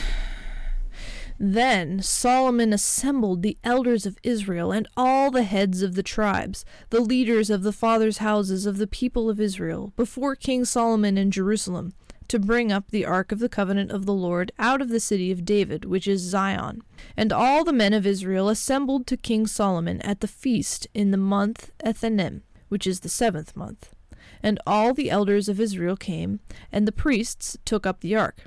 Then 1.40 2.02
Solomon 2.02 2.72
assembled 2.72 3.42
the 3.42 3.58
elders 3.62 4.06
of 4.06 4.18
Israel 4.24 4.72
and 4.72 4.88
all 4.96 5.30
the 5.30 5.44
heads 5.44 5.82
of 5.82 5.94
the 5.94 6.02
tribes, 6.02 6.64
the 6.90 7.00
leaders 7.00 7.48
of 7.48 7.62
the 7.62 7.72
fathers' 7.72 8.18
houses 8.18 8.66
of 8.66 8.78
the 8.78 8.88
people 8.88 9.30
of 9.30 9.40
Israel, 9.40 9.92
before 9.96 10.34
King 10.34 10.64
Solomon 10.64 11.16
in 11.16 11.30
Jerusalem, 11.30 11.94
to 12.26 12.40
bring 12.40 12.72
up 12.72 12.90
the 12.90 13.06
ark 13.06 13.30
of 13.30 13.38
the 13.38 13.48
covenant 13.48 13.92
of 13.92 14.04
the 14.04 14.12
Lord 14.12 14.50
out 14.58 14.82
of 14.82 14.88
the 14.88 14.98
city 14.98 15.30
of 15.30 15.44
David, 15.44 15.84
which 15.84 16.08
is 16.08 16.20
Zion. 16.22 16.82
And 17.16 17.32
all 17.32 17.62
the 17.62 17.72
men 17.72 17.92
of 17.92 18.04
Israel 18.04 18.48
assembled 18.48 19.06
to 19.06 19.16
King 19.16 19.46
Solomon 19.46 20.02
at 20.02 20.20
the 20.20 20.28
feast 20.28 20.88
in 20.92 21.12
the 21.12 21.16
month 21.16 21.70
Ethanim, 21.84 22.42
which 22.68 22.86
is 22.86 23.00
the 23.00 23.08
seventh 23.08 23.54
month. 23.54 23.94
And 24.42 24.60
all 24.66 24.92
the 24.92 25.08
elders 25.08 25.48
of 25.48 25.60
Israel 25.60 25.96
came, 25.96 26.40
and 26.72 26.86
the 26.86 26.92
priests 26.92 27.56
took 27.64 27.86
up 27.86 28.00
the 28.00 28.16
ark. 28.16 28.44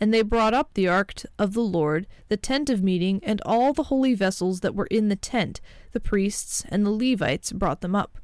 And 0.00 0.12
they 0.12 0.22
brought 0.22 0.54
up 0.54 0.74
the 0.74 0.88
ark 0.88 1.22
of 1.38 1.54
the 1.54 1.60
Lord, 1.60 2.06
the 2.28 2.36
tent 2.36 2.68
of 2.68 2.82
meeting, 2.82 3.20
and 3.22 3.40
all 3.46 3.72
the 3.72 3.84
holy 3.84 4.14
vessels 4.14 4.60
that 4.60 4.74
were 4.74 4.86
in 4.86 5.08
the 5.08 5.16
tent. 5.16 5.60
The 5.92 6.00
priests 6.00 6.64
and 6.68 6.84
the 6.84 6.90
Levites 6.90 7.52
brought 7.52 7.80
them 7.80 7.94
up. 7.94 8.18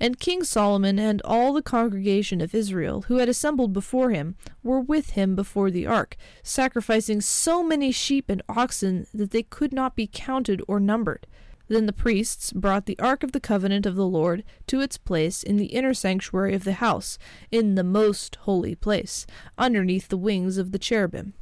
And 0.00 0.18
King 0.18 0.42
Solomon 0.44 0.98
and 0.98 1.22
all 1.22 1.52
the 1.52 1.62
congregation 1.62 2.40
of 2.40 2.54
Israel, 2.54 3.02
who 3.02 3.18
had 3.18 3.28
assembled 3.28 3.72
before 3.72 4.10
him, 4.10 4.36
were 4.62 4.80
with 4.80 5.10
him 5.10 5.34
before 5.36 5.70
the 5.70 5.86
ark, 5.86 6.16
sacrificing 6.42 7.20
so 7.20 7.62
many 7.62 7.92
sheep 7.92 8.28
and 8.28 8.42
oxen 8.48 9.06
that 9.14 9.30
they 9.30 9.42
could 9.42 9.72
not 9.72 9.94
be 9.94 10.08
counted 10.12 10.62
or 10.66 10.80
numbered. 10.80 11.26
Then 11.72 11.86
the 11.86 11.94
priests 11.94 12.52
brought 12.52 12.84
the 12.84 12.98
ark 12.98 13.22
of 13.22 13.32
the 13.32 13.40
covenant 13.40 13.86
of 13.86 13.96
the 13.96 14.06
Lord 14.06 14.44
to 14.66 14.82
its 14.82 14.98
place 14.98 15.42
in 15.42 15.56
the 15.56 15.72
inner 15.72 15.94
sanctuary 15.94 16.54
of 16.54 16.64
the 16.64 16.74
house, 16.74 17.16
in 17.50 17.76
the 17.76 17.82
most 17.82 18.36
holy 18.42 18.74
place, 18.74 19.26
underneath 19.56 20.08
the 20.08 20.18
wings 20.18 20.58
of 20.58 20.72
the 20.72 20.78
cherubim. 20.78 21.32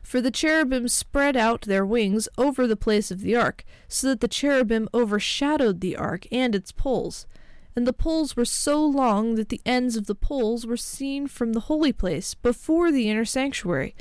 For 0.00 0.20
the 0.20 0.30
cherubim 0.30 0.86
spread 0.86 1.36
out 1.36 1.62
their 1.62 1.84
wings 1.84 2.28
over 2.38 2.68
the 2.68 2.76
place 2.76 3.10
of 3.10 3.22
the 3.22 3.34
ark, 3.34 3.64
so 3.88 4.06
that 4.06 4.20
the 4.20 4.28
cherubim 4.28 4.88
overshadowed 4.94 5.80
the 5.80 5.96
ark 5.96 6.24
and 6.30 6.54
its 6.54 6.70
poles. 6.70 7.26
And 7.74 7.84
the 7.84 7.92
poles 7.92 8.36
were 8.36 8.44
so 8.44 8.86
long 8.86 9.34
that 9.34 9.48
the 9.48 9.60
ends 9.66 9.96
of 9.96 10.06
the 10.06 10.14
poles 10.14 10.64
were 10.64 10.76
seen 10.76 11.26
from 11.26 11.52
the 11.52 11.66
holy 11.66 11.92
place 11.92 12.34
before 12.34 12.92
the 12.92 13.10
inner 13.10 13.24
sanctuary, 13.24 13.96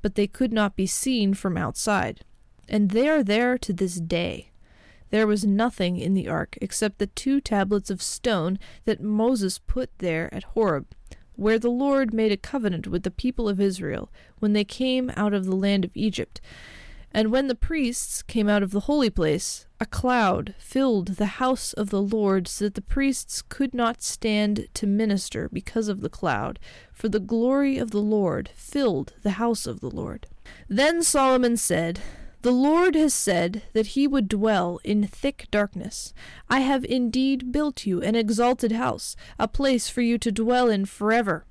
but 0.00 0.14
they 0.14 0.28
could 0.28 0.52
not 0.52 0.76
be 0.76 0.86
seen 0.86 1.34
from 1.34 1.56
outside. 1.56 2.20
And 2.68 2.92
they 2.92 3.08
are 3.08 3.24
there 3.24 3.58
to 3.58 3.72
this 3.72 3.96
day. 3.96 4.52
There 5.10 5.26
was 5.26 5.44
nothing 5.44 5.98
in 5.98 6.14
the 6.14 6.28
ark 6.28 6.58
except 6.60 6.98
the 6.98 7.06
two 7.06 7.40
tablets 7.40 7.90
of 7.90 8.02
stone 8.02 8.58
that 8.84 9.02
Moses 9.02 9.58
put 9.58 9.90
there 9.98 10.32
at 10.34 10.44
Horeb, 10.44 10.86
where 11.36 11.58
the 11.58 11.70
Lord 11.70 12.12
made 12.14 12.32
a 12.32 12.36
covenant 12.36 12.86
with 12.86 13.02
the 13.02 13.10
people 13.10 13.48
of 13.48 13.60
Israel 13.60 14.10
when 14.38 14.52
they 14.52 14.64
came 14.64 15.10
out 15.16 15.34
of 15.34 15.44
the 15.44 15.56
land 15.56 15.84
of 15.84 15.90
Egypt. 15.94 16.40
And 17.16 17.30
when 17.30 17.46
the 17.46 17.54
priests 17.54 18.22
came 18.22 18.48
out 18.48 18.64
of 18.64 18.72
the 18.72 18.80
holy 18.80 19.08
place, 19.08 19.66
a 19.78 19.86
cloud 19.86 20.54
filled 20.58 21.08
the 21.16 21.26
house 21.26 21.72
of 21.72 21.90
the 21.90 22.02
Lord 22.02 22.48
so 22.48 22.64
that 22.64 22.74
the 22.74 22.82
priests 22.82 23.40
could 23.40 23.72
not 23.72 24.02
stand 24.02 24.66
to 24.74 24.86
minister 24.86 25.48
because 25.52 25.86
of 25.86 26.00
the 26.00 26.08
cloud, 26.08 26.58
for 26.92 27.08
the 27.08 27.20
glory 27.20 27.78
of 27.78 27.92
the 27.92 28.00
Lord 28.02 28.50
filled 28.56 29.12
the 29.22 29.32
house 29.32 29.64
of 29.64 29.78
the 29.78 29.90
Lord. 29.90 30.26
Then 30.68 31.04
Solomon 31.04 31.56
said, 31.56 32.00
the 32.44 32.52
Lord 32.52 32.94
has 32.94 33.14
said 33.14 33.62
that 33.72 33.96
he 33.96 34.06
would 34.06 34.28
dwell 34.28 34.78
in 34.84 35.06
thick 35.06 35.46
darkness. 35.50 36.12
I 36.50 36.60
have 36.60 36.84
indeed 36.84 37.50
built 37.50 37.86
you 37.86 38.02
an 38.02 38.14
exalted 38.14 38.70
house, 38.70 39.16
a 39.38 39.48
place 39.48 39.88
for 39.88 40.02
you 40.02 40.18
to 40.18 40.30
dwell 40.30 40.68
in 40.68 40.84
forever. 40.84 41.46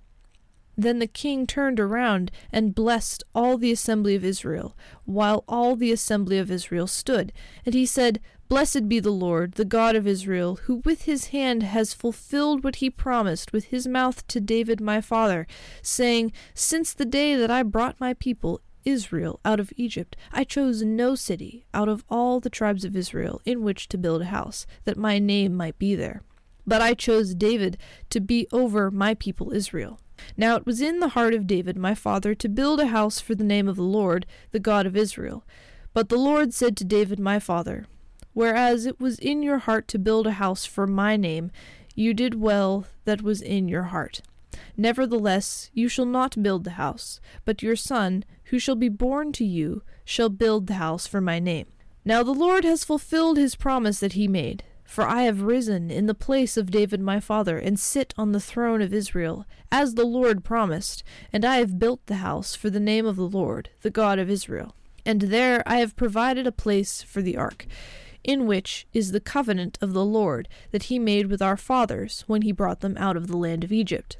Then 0.77 0.99
the 0.99 1.07
king 1.07 1.47
turned 1.47 1.79
around 1.79 2.29
and 2.51 2.75
blessed 2.75 3.23
all 3.33 3.57
the 3.57 3.71
assembly 3.71 4.13
of 4.13 4.23
Israel, 4.23 4.77
while 5.05 5.43
all 5.47 5.75
the 5.75 5.91
assembly 5.91 6.37
of 6.37 6.51
Israel 6.51 6.85
stood. 6.85 7.33
And 7.65 7.73
he 7.73 7.87
said, 7.87 8.19
Blessed 8.47 8.87
be 8.87 8.99
the 8.99 9.09
Lord, 9.09 9.53
the 9.53 9.65
God 9.65 9.95
of 9.95 10.05
Israel, 10.05 10.57
who 10.65 10.75
with 10.85 11.05
his 11.05 11.29
hand 11.29 11.63
has 11.63 11.95
fulfilled 11.95 12.63
what 12.63 12.75
he 12.75 12.91
promised 12.91 13.51
with 13.51 13.65
his 13.65 13.87
mouth 13.87 14.27
to 14.27 14.39
David 14.39 14.79
my 14.79 15.01
father, 15.01 15.47
saying, 15.81 16.33
Since 16.53 16.93
the 16.93 17.03
day 17.03 17.35
that 17.35 17.49
I 17.49 17.63
brought 17.63 17.99
my 17.99 18.13
people 18.13 18.61
Israel 18.85 19.39
out 19.43 19.59
of 19.59 19.73
Egypt, 19.75 20.15
I 20.31 20.43
chose 20.43 20.81
no 20.81 21.15
city 21.15 21.65
out 21.73 21.89
of 21.89 22.03
all 22.09 22.39
the 22.39 22.49
tribes 22.49 22.85
of 22.85 22.95
Israel 22.95 23.41
in 23.45 23.63
which 23.63 23.87
to 23.89 23.97
build 23.97 24.21
a 24.21 24.25
house, 24.25 24.65
that 24.85 24.97
my 24.97 25.19
name 25.19 25.53
might 25.53 25.77
be 25.79 25.95
there. 25.95 26.21
But 26.65 26.81
I 26.81 26.93
chose 26.93 27.35
David 27.35 27.77
to 28.09 28.19
be 28.19 28.47
over 28.51 28.89
my 28.89 29.13
people 29.13 29.51
Israel. 29.51 29.99
Now 30.37 30.55
it 30.55 30.65
was 30.65 30.81
in 30.81 30.99
the 30.99 31.09
heart 31.09 31.33
of 31.33 31.47
David 31.47 31.77
my 31.77 31.95
father 31.95 32.33
to 32.35 32.49
build 32.49 32.79
a 32.79 32.87
house 32.87 33.19
for 33.19 33.35
the 33.35 33.43
name 33.43 33.67
of 33.67 33.75
the 33.75 33.83
Lord, 33.83 34.25
the 34.51 34.59
God 34.59 34.85
of 34.85 34.95
Israel. 34.95 35.43
But 35.93 36.09
the 36.09 36.17
Lord 36.17 36.53
said 36.53 36.77
to 36.77 36.85
David 36.85 37.19
my 37.19 37.39
father, 37.39 37.85
Whereas 38.33 38.85
it 38.85 38.99
was 38.99 39.19
in 39.19 39.43
your 39.43 39.59
heart 39.59 39.87
to 39.89 39.99
build 39.99 40.25
a 40.25 40.31
house 40.31 40.65
for 40.65 40.87
my 40.87 41.17
name, 41.17 41.51
you 41.95 42.13
did 42.13 42.35
well 42.35 42.85
that 43.05 43.21
was 43.21 43.41
in 43.41 43.67
your 43.67 43.83
heart. 43.83 44.21
Nevertheless, 44.77 45.69
you 45.73 45.87
shall 45.87 46.05
not 46.05 46.41
build 46.41 46.63
the 46.63 46.71
house, 46.71 47.19
but 47.45 47.61
your 47.61 47.75
son, 47.75 48.23
who 48.45 48.59
shall 48.59 48.75
be 48.75 48.89
born 48.89 49.31
to 49.33 49.45
you, 49.45 49.83
shall 50.05 50.29
build 50.29 50.67
the 50.67 50.75
house 50.75 51.07
for 51.07 51.21
my 51.21 51.39
name. 51.39 51.67
Now 52.05 52.23
the 52.23 52.33
Lord 52.33 52.63
has 52.63 52.83
fulfilled 52.83 53.37
his 53.37 53.55
promise 53.55 53.99
that 53.99 54.13
he 54.13 54.27
made. 54.27 54.63
For 54.83 55.07
I 55.07 55.23
have 55.23 55.41
risen 55.41 55.89
in 55.89 56.05
the 56.05 56.13
place 56.13 56.55
of 56.55 56.69
David 56.69 57.01
my 57.01 57.19
father, 57.19 57.57
and 57.57 57.79
sit 57.79 58.13
on 58.17 58.31
the 58.31 58.39
throne 58.39 58.81
of 58.81 58.93
Israel, 58.93 59.45
as 59.71 59.95
the 59.95 60.05
Lord 60.05 60.43
promised, 60.43 61.03
and 61.31 61.43
I 61.43 61.57
have 61.57 61.79
built 61.79 62.05
the 62.05 62.17
house 62.17 62.53
for 62.53 62.69
the 62.69 62.79
name 62.79 63.05
of 63.05 63.15
the 63.15 63.27
Lord, 63.27 63.69
the 63.81 63.89
God 63.89 64.19
of 64.19 64.29
Israel. 64.29 64.75
And 65.05 65.21
there 65.21 65.63
I 65.65 65.77
have 65.77 65.95
provided 65.95 66.45
a 66.45 66.51
place 66.51 67.01
for 67.01 67.21
the 67.21 67.37
ark, 67.37 67.65
in 68.23 68.45
which 68.45 68.85
is 68.93 69.11
the 69.11 69.19
covenant 69.19 69.77
of 69.81 69.93
the 69.93 70.05
Lord 70.05 70.47
that 70.71 70.83
he 70.83 70.99
made 70.99 71.27
with 71.27 71.41
our 71.41 71.57
fathers 71.57 72.23
when 72.27 72.43
he 72.43 72.51
brought 72.51 72.81
them 72.81 72.95
out 72.97 73.17
of 73.17 73.27
the 73.27 73.37
land 73.37 73.63
of 73.63 73.71
Egypt. 73.71 74.17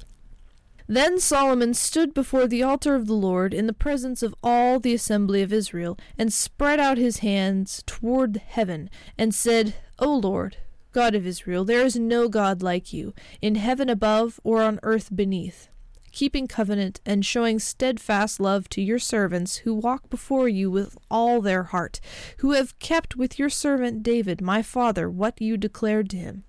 Then 0.86 1.18
Solomon 1.18 1.72
stood 1.72 2.12
before 2.12 2.46
the 2.46 2.62
altar 2.62 2.94
of 2.94 3.06
the 3.06 3.14
Lord 3.14 3.54
in 3.54 3.66
the 3.66 3.72
presence 3.72 4.22
of 4.22 4.34
all 4.42 4.78
the 4.78 4.92
assembly 4.92 5.40
of 5.40 5.52
Israel, 5.52 5.98
and 6.18 6.30
spread 6.30 6.78
out 6.78 6.98
his 6.98 7.18
hands 7.18 7.82
toward 7.86 8.36
heaven, 8.36 8.90
and 9.16 9.34
said, 9.34 9.74
O 9.98 10.14
Lord, 10.14 10.58
God 10.92 11.14
of 11.14 11.26
Israel, 11.26 11.64
there 11.64 11.84
is 11.84 11.96
no 11.96 12.28
God 12.28 12.62
like 12.62 12.92
you, 12.92 13.14
in 13.40 13.54
heaven 13.54 13.88
above 13.88 14.38
or 14.44 14.62
on 14.62 14.78
earth 14.82 15.16
beneath, 15.16 15.68
keeping 16.12 16.46
covenant 16.46 17.00
and 17.06 17.24
showing 17.24 17.58
steadfast 17.58 18.38
love 18.38 18.68
to 18.68 18.82
your 18.82 18.98
servants 18.98 19.56
who 19.58 19.72
walk 19.72 20.10
before 20.10 20.48
you 20.48 20.70
with 20.70 20.98
all 21.10 21.40
their 21.40 21.64
heart, 21.64 21.98
who 22.38 22.52
have 22.52 22.78
kept 22.78 23.16
with 23.16 23.38
your 23.38 23.50
servant 23.50 24.02
David 24.02 24.42
my 24.42 24.60
father 24.60 25.08
what 25.08 25.40
you 25.40 25.56
declared 25.56 26.10
to 26.10 26.18
him. 26.18 26.44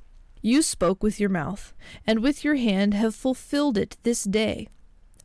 You 0.45 0.61
spoke 0.61 1.01
with 1.01 1.19
your 1.19 1.31
mouth, 1.31 1.73
and 2.05 2.19
with 2.19 2.43
your 2.43 2.53
hand 2.53 2.93
have 2.93 3.15
fulfilled 3.15 3.79
it 3.79 3.97
this 4.03 4.23
day. 4.23 4.67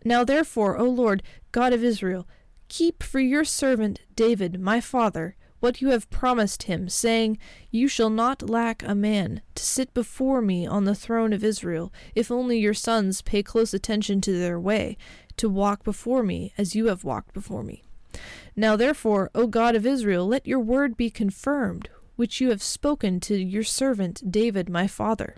Now 0.03 0.25
therefore, 0.25 0.79
O 0.79 0.85
Lord, 0.85 1.23
God 1.53 1.75
of 1.75 1.85
Israel, 1.85 2.27
keep 2.69 3.03
for 3.03 3.21
your 3.21 3.45
servant 3.45 4.01
David, 4.17 4.59
my 4.59 4.81
father, 4.81 5.37
what 5.59 5.83
you 5.83 5.91
have 5.91 6.09
promised 6.09 6.63
him, 6.63 6.89
saying, 6.89 7.37
You 7.71 7.87
shall 7.87 8.09
not 8.09 8.49
lack 8.49 8.83
a 8.83 8.95
man 8.95 9.43
to 9.57 9.63
sit 9.63 9.93
before 9.93 10.41
me 10.41 10.67
on 10.67 10.87
the 10.87 10.95
throne 10.95 11.35
of 11.35 11.45
Israel, 11.45 11.93
if 12.15 12.31
only 12.31 12.59
your 12.59 12.73
sons 12.73 13.21
pay 13.21 13.43
close 13.43 13.75
attention 13.75 14.23
to 14.23 14.39
their 14.39 14.59
way, 14.59 14.97
to 15.37 15.51
walk 15.51 15.85
before 15.85 16.23
me 16.23 16.55
as 16.57 16.75
you 16.75 16.87
have 16.87 17.05
walked 17.05 17.35
before 17.35 17.63
me. 17.63 17.85
Now 18.57 18.75
therefore, 18.75 19.31
O 19.35 19.47
God 19.47 19.75
of 19.75 19.85
Israel, 19.85 20.27
let 20.27 20.47
your 20.47 20.61
word 20.61 20.97
be 20.97 21.11
confirmed, 21.11 21.91
which 22.21 22.39
you 22.39 22.51
have 22.51 22.63
spoken 22.63 23.19
to 23.19 23.35
your 23.35 23.63
servant 23.63 24.31
David 24.31 24.69
my 24.69 24.87
father. 24.87 25.37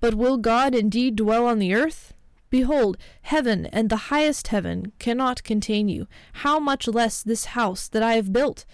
But 0.00 0.14
will 0.14 0.38
God 0.38 0.74
indeed 0.74 1.14
dwell 1.16 1.44
on 1.44 1.58
the 1.58 1.74
earth? 1.74 2.14
Behold, 2.48 2.96
heaven 3.20 3.66
and 3.66 3.90
the 3.90 4.08
highest 4.08 4.48
heaven 4.48 4.92
cannot 4.98 5.44
contain 5.44 5.90
you, 5.90 6.06
how 6.44 6.58
much 6.58 6.88
less 6.88 7.22
this 7.22 7.44
house 7.52 7.86
that 7.86 8.02
I 8.02 8.14
have 8.14 8.32
built? 8.32 8.64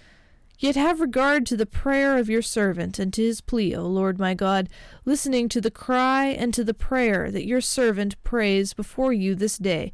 Yet 0.57 0.77
have 0.77 1.00
regard 1.00 1.47
to 1.47 1.57
the 1.57 1.67
prayer 1.67 2.17
of 2.17 2.31
your 2.31 2.43
servant 2.43 3.00
and 3.00 3.12
to 3.15 3.23
his 3.23 3.41
plea, 3.41 3.75
O 3.75 3.85
Lord 3.88 4.21
my 4.21 4.35
God, 4.35 4.69
listening 5.05 5.49
to 5.49 5.61
the 5.61 5.69
cry 5.73 6.27
and 6.27 6.55
to 6.55 6.62
the 6.62 6.75
prayer 6.75 7.29
that 7.33 7.45
your 7.45 7.61
servant 7.61 8.23
prays 8.23 8.73
before 8.73 9.12
you 9.12 9.35
this 9.35 9.59
day, 9.59 9.91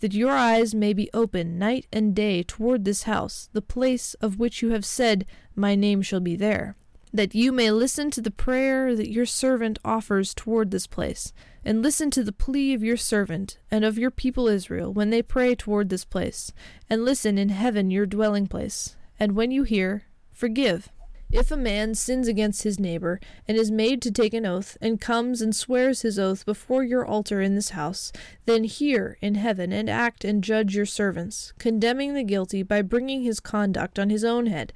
that 0.00 0.12
your 0.12 0.32
eyes 0.32 0.74
may 0.74 0.92
be 0.92 1.08
open 1.14 1.58
night 1.58 1.86
and 1.90 2.14
day 2.14 2.42
toward 2.42 2.84
this 2.84 3.04
house, 3.04 3.48
the 3.54 3.62
place 3.62 4.12
of 4.20 4.38
which 4.38 4.60
you 4.60 4.72
have 4.72 4.84
said, 4.84 5.24
My 5.54 5.74
name 5.74 6.02
shall 6.02 6.20
be 6.20 6.36
there 6.36 6.76
that 7.12 7.34
you 7.34 7.52
may 7.52 7.70
listen 7.70 8.10
to 8.10 8.20
the 8.20 8.30
prayer 8.30 8.94
that 8.94 9.10
your 9.10 9.26
servant 9.26 9.78
offers 9.84 10.34
toward 10.34 10.70
this 10.70 10.86
place, 10.86 11.32
and 11.64 11.82
listen 11.82 12.10
to 12.10 12.22
the 12.22 12.32
plea 12.32 12.74
of 12.74 12.82
your 12.82 12.96
servant 12.96 13.58
and 13.70 13.84
of 13.84 13.98
your 13.98 14.10
people 14.10 14.48
Israel 14.48 14.92
when 14.92 15.10
they 15.10 15.22
pray 15.22 15.54
toward 15.54 15.88
this 15.88 16.04
place, 16.04 16.52
and 16.90 17.04
listen 17.04 17.38
in 17.38 17.48
heaven 17.48 17.90
your 17.90 18.06
dwelling 18.06 18.46
place, 18.46 18.96
and 19.18 19.32
when 19.32 19.50
you 19.50 19.62
hear, 19.62 20.04
forgive. 20.32 20.90
If 21.30 21.50
a 21.50 21.56
man 21.56 21.96
sins 21.96 22.28
against 22.28 22.62
his 22.62 22.78
neighbor, 22.78 23.18
and 23.48 23.56
is 23.56 23.70
made 23.70 24.00
to 24.02 24.12
take 24.12 24.32
an 24.32 24.46
oath, 24.46 24.76
and 24.80 25.00
comes 25.00 25.42
and 25.42 25.56
swears 25.56 26.02
his 26.02 26.20
oath 26.20 26.46
before 26.46 26.84
your 26.84 27.04
altar 27.04 27.40
in 27.40 27.56
this 27.56 27.70
house, 27.70 28.12
then 28.44 28.62
hear 28.62 29.18
in 29.20 29.34
heaven, 29.34 29.72
and 29.72 29.90
act 29.90 30.24
and 30.24 30.44
judge 30.44 30.76
your 30.76 30.86
servants, 30.86 31.52
condemning 31.58 32.14
the 32.14 32.22
guilty 32.22 32.62
by 32.62 32.80
bringing 32.80 33.22
his 33.22 33.40
conduct 33.40 33.98
on 33.98 34.08
his 34.08 34.22
own 34.22 34.46
head 34.46 34.72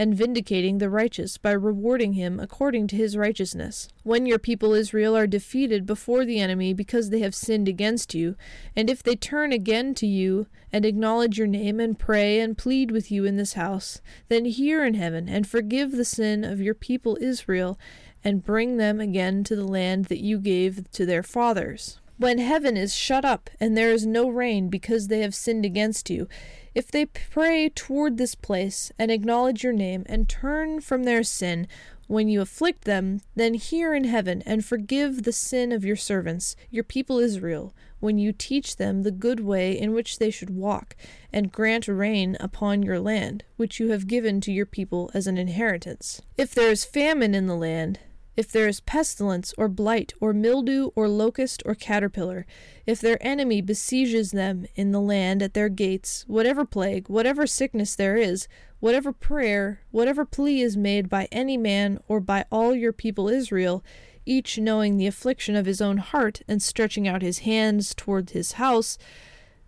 and 0.00 0.14
vindicating 0.14 0.78
the 0.78 0.88
righteous 0.88 1.36
by 1.36 1.50
rewarding 1.50 2.14
him 2.14 2.40
according 2.40 2.86
to 2.86 2.96
his 2.96 3.18
righteousness. 3.18 3.86
When 4.02 4.24
your 4.24 4.38
people 4.38 4.72
Israel 4.72 5.14
are 5.14 5.26
defeated 5.26 5.84
before 5.84 6.24
the 6.24 6.40
enemy 6.40 6.72
because 6.72 7.10
they 7.10 7.18
have 7.20 7.34
sinned 7.34 7.68
against 7.68 8.14
you, 8.14 8.34
and 8.74 8.88
if 8.88 9.02
they 9.02 9.14
turn 9.14 9.52
again 9.52 9.92
to 9.96 10.06
you 10.06 10.46
and 10.72 10.86
acknowledge 10.86 11.36
your 11.36 11.46
name 11.46 11.80
and 11.80 11.98
pray 11.98 12.40
and 12.40 12.56
plead 12.56 12.90
with 12.90 13.10
you 13.10 13.26
in 13.26 13.36
this 13.36 13.52
house, 13.52 14.00
then 14.30 14.46
hear 14.46 14.82
in 14.86 14.94
heaven 14.94 15.28
and 15.28 15.46
forgive 15.46 15.92
the 15.92 16.06
sin 16.06 16.44
of 16.44 16.62
your 16.62 16.72
people 16.72 17.18
Israel 17.20 17.78
and 18.24 18.42
bring 18.42 18.78
them 18.78 19.00
again 19.00 19.44
to 19.44 19.54
the 19.54 19.66
land 19.66 20.06
that 20.06 20.24
you 20.24 20.38
gave 20.38 20.90
to 20.92 21.04
their 21.04 21.22
fathers. 21.22 21.99
When 22.20 22.36
heaven 22.36 22.76
is 22.76 22.94
shut 22.94 23.24
up 23.24 23.48
and 23.58 23.74
there 23.74 23.90
is 23.92 24.04
no 24.04 24.28
rain 24.28 24.68
because 24.68 25.08
they 25.08 25.20
have 25.20 25.34
sinned 25.34 25.64
against 25.64 26.10
you, 26.10 26.28
if 26.74 26.90
they 26.90 27.06
pray 27.06 27.70
toward 27.70 28.18
this 28.18 28.34
place 28.34 28.92
and 28.98 29.10
acknowledge 29.10 29.64
your 29.64 29.72
name 29.72 30.04
and 30.04 30.28
turn 30.28 30.82
from 30.82 31.04
their 31.04 31.22
sin 31.22 31.66
when 32.08 32.28
you 32.28 32.42
afflict 32.42 32.84
them, 32.84 33.22
then 33.36 33.54
hear 33.54 33.94
in 33.94 34.04
heaven 34.04 34.42
and 34.44 34.66
forgive 34.66 35.22
the 35.22 35.32
sin 35.32 35.72
of 35.72 35.82
your 35.82 35.96
servants, 35.96 36.56
your 36.68 36.84
people 36.84 37.18
Israel, 37.18 37.72
when 38.00 38.18
you 38.18 38.32
teach 38.32 38.76
them 38.76 39.02
the 39.02 39.10
good 39.10 39.40
way 39.40 39.72
in 39.72 39.94
which 39.94 40.18
they 40.18 40.30
should 40.30 40.50
walk, 40.50 40.96
and 41.32 41.50
grant 41.50 41.88
rain 41.88 42.36
upon 42.38 42.82
your 42.82 43.00
land, 43.00 43.44
which 43.56 43.80
you 43.80 43.92
have 43.92 44.06
given 44.06 44.42
to 44.42 44.52
your 44.52 44.66
people 44.66 45.10
as 45.14 45.26
an 45.26 45.38
inheritance. 45.38 46.20
If 46.36 46.54
there 46.54 46.70
is 46.70 46.84
famine 46.84 47.34
in 47.34 47.46
the 47.46 47.56
land, 47.56 47.98
if 48.40 48.50
there 48.50 48.66
is 48.66 48.80
pestilence, 48.80 49.52
or 49.58 49.68
blight, 49.68 50.14
or 50.18 50.32
mildew, 50.32 50.88
or 50.94 51.06
locust, 51.10 51.62
or 51.66 51.74
caterpillar, 51.74 52.46
if 52.86 52.98
their 52.98 53.18
enemy 53.20 53.60
besieges 53.60 54.30
them 54.30 54.64
in 54.74 54.92
the 54.92 55.00
land 55.00 55.42
at 55.42 55.52
their 55.52 55.68
gates, 55.68 56.24
whatever 56.26 56.64
plague, 56.64 57.06
whatever 57.10 57.46
sickness 57.46 57.94
there 57.94 58.16
is, 58.16 58.48
whatever 58.78 59.12
prayer, 59.12 59.82
whatever 59.90 60.24
plea 60.24 60.62
is 60.62 60.74
made 60.74 61.06
by 61.10 61.28
any 61.30 61.58
man 61.58 62.00
or 62.08 62.18
by 62.18 62.46
all 62.50 62.74
your 62.74 62.94
people 62.94 63.28
Israel, 63.28 63.84
each 64.24 64.56
knowing 64.56 64.96
the 64.96 65.06
affliction 65.06 65.54
of 65.54 65.66
his 65.66 65.82
own 65.82 65.98
heart, 65.98 66.40
and 66.48 66.62
stretching 66.62 67.06
out 67.06 67.20
his 67.20 67.40
hands 67.40 67.94
toward 67.94 68.30
his 68.30 68.52
house, 68.52 68.96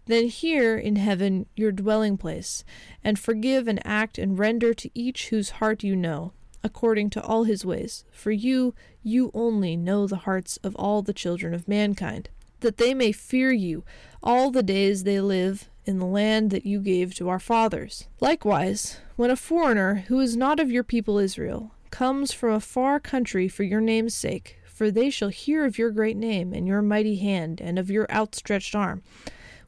then 0.07 0.29
hear 0.29 0.79
in 0.79 0.97
heaven 0.97 1.45
your 1.55 1.73
dwelling 1.73 2.17
place, 2.17 2.64
and 3.05 3.19
forgive 3.19 3.69
and 3.69 3.87
act 3.87 4.17
and 4.17 4.38
render 4.38 4.73
to 4.73 4.91
each 4.95 5.29
whose 5.29 5.50
heart 5.61 5.83
you 5.83 5.95
know 5.95 6.33
according 6.64 7.11
to 7.11 7.23
all 7.23 7.45
his 7.45 7.64
ways. 7.64 8.04
For 8.12 8.31
you, 8.31 8.75
you 9.02 9.31
only 9.35 9.76
know 9.76 10.07
the 10.07 10.16
hearts 10.16 10.59
of 10.59 10.75
all 10.76 11.02
the 11.02 11.12
children 11.12 11.54
of 11.54 11.69
mankind, 11.69 12.28
that 12.61 12.76
they 12.76 12.95
may 12.95 13.12
fear 13.12 13.52
you 13.52 13.85
all 14.23 14.50
the 14.50 14.62
days 14.62 15.04
they 15.04 15.21
live 15.21 15.69
in 15.85 15.99
the 15.99 16.07
land 16.07 16.50
that 16.50 16.64
you 16.66 16.81
gave 16.81 17.14
to 17.14 17.28
our 17.28 17.40
fathers. 17.40 18.07
Likewise, 18.21 19.00
when 19.16 19.31
a 19.31 19.37
foreigner 19.37 20.04
who 20.09 20.21
is 20.21 20.37
not 20.37 20.61
of 20.61 20.71
your 20.71 20.85
people 20.85 21.19
Israel 21.19 21.73
comes 21.90 22.33
from 22.33 22.52
a 22.52 22.61
far 22.61 23.00
country 23.00 23.49
for 23.49 23.64
your 23.64 23.81
name's 23.81 24.14
sake, 24.14 24.59
for 24.64 24.90
they 24.90 25.11
shall 25.11 25.28
hear 25.28 25.64
of 25.64 25.78
your 25.78 25.90
great 25.90 26.16
name 26.16 26.52
and 26.52 26.66
your 26.66 26.83
mighty 26.83 27.16
hand 27.16 27.61
and 27.61 27.78
of 27.78 27.90
your 27.90 28.11
outstretched 28.11 28.75
arm, 28.75 29.02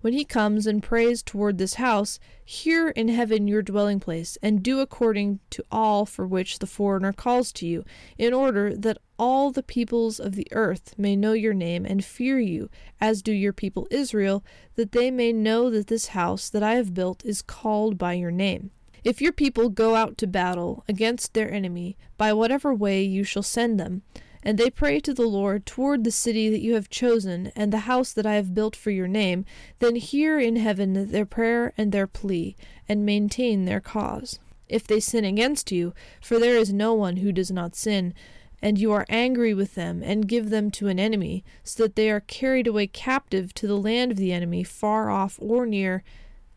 when 0.05 0.13
he 0.13 0.23
comes 0.23 0.67
and 0.67 0.83
prays 0.83 1.23
toward 1.23 1.57
this 1.57 1.75
house, 1.77 2.19
hear 2.45 2.91
in 2.91 3.09
heaven 3.09 3.49
your 3.49 3.63
dwelling 3.63 3.99
place, 3.99 4.37
and 4.43 4.63
do 4.63 4.81
according 4.81 5.41
to 5.49 5.65
all 5.73 6.05
for 6.05 6.27
which 6.27 6.59
the 6.59 6.67
foreigner 6.67 7.11
calls 7.11 7.51
to 7.51 7.67
you, 7.67 7.83
in 8.19 8.35
order 8.35 8.77
that 8.77 8.99
all 9.19 9.51
the 9.51 9.63
peoples 9.63 10.21
of 10.21 10.35
the 10.35 10.47
earth 10.53 10.93
may 10.99 11.17
know 11.17 11.33
your 11.33 11.55
name 11.55 11.87
and 11.87 12.05
fear 12.05 12.39
you, 12.39 12.69
as 13.01 13.23
do 13.23 13.33
your 13.33 13.55
people 13.55 13.89
Israel, 13.91 14.45
that 14.75 14.93
they 14.93 15.11
may 15.11 15.33
know 15.33 15.71
that 15.71 15.87
this 15.87 16.09
house 16.09 16.51
that 16.51 16.63
I 16.63 16.75
have 16.75 16.93
built 16.93 17.25
is 17.25 17.41
called 17.41 17.97
by 17.97 18.13
your 18.13 18.31
name. 18.31 18.73
If 19.05 19.23
your 19.23 19.33
people 19.33 19.71
go 19.71 19.95
out 19.95 20.19
to 20.19 20.27
battle 20.27 20.85
against 20.87 21.33
their 21.33 21.51
enemy, 21.51 21.97
by 22.19 22.35
whatever 22.35 22.75
way 22.75 23.03
you 23.03 23.25
shall 23.25 23.43
send 23.43 23.81
them, 23.81 24.03
and 24.45 24.59
they 24.59 24.69
pray 24.69 25.01
to 25.01 25.15
the 25.15 25.27
Lord 25.27 25.65
toward 25.65 26.05
the 26.05 26.11
city 26.11 26.51
that 26.51 26.61
you 26.61 26.75
have 26.75 26.91
chosen, 26.91 27.51
and 27.57 27.73
the 27.73 27.79
house 27.79 28.13
that 28.13 28.27
I 28.27 28.35
have 28.35 28.55
built 28.55 28.77
for 28.77 28.91
your 28.91 29.09
name, 29.09 29.47
then 29.79 29.97
hear 29.97 30.39
in 30.39 30.57
heaven 30.57 31.11
their 31.11 31.25
prayer 31.25 31.73
and 31.79 31.91
their 31.91 32.07
plea, 32.07 32.55
and 32.89 33.07
maintain 33.07 33.65
their 33.65 33.81
cause. 33.81 34.39
If 34.69 34.87
they 34.87 35.01
sin 35.01 35.25
against 35.25 35.73
you, 35.73 35.95
for 36.21 36.39
there 36.39 36.57
is 36.57 36.73
no 36.73 36.93
one 36.93 37.17
who 37.17 37.33
does 37.33 37.51
not 37.51 37.75
sin, 37.75 38.13
and 38.61 38.79
you 38.79 38.93
are 38.93 39.07
angry 39.09 39.55
with 39.55 39.75
them, 39.75 40.03
and 40.03 40.29
give 40.29 40.51
them 40.51 40.71
to 40.73 40.89
an 40.89 40.99
enemy, 40.99 41.43
so 41.63 41.85
that 41.85 41.97
they 41.97 42.11
are 42.11 42.21
carried 42.21 42.67
away 42.67 42.87
captive 42.87 43.55
to 43.55 43.67
the 43.67 43.77
land 43.77 44.13
of 44.13 44.19
the 44.19 44.33
enemy, 44.33 44.63
far 44.63 45.11
off 45.11 45.39
or 45.41 45.65
near, 45.65 46.03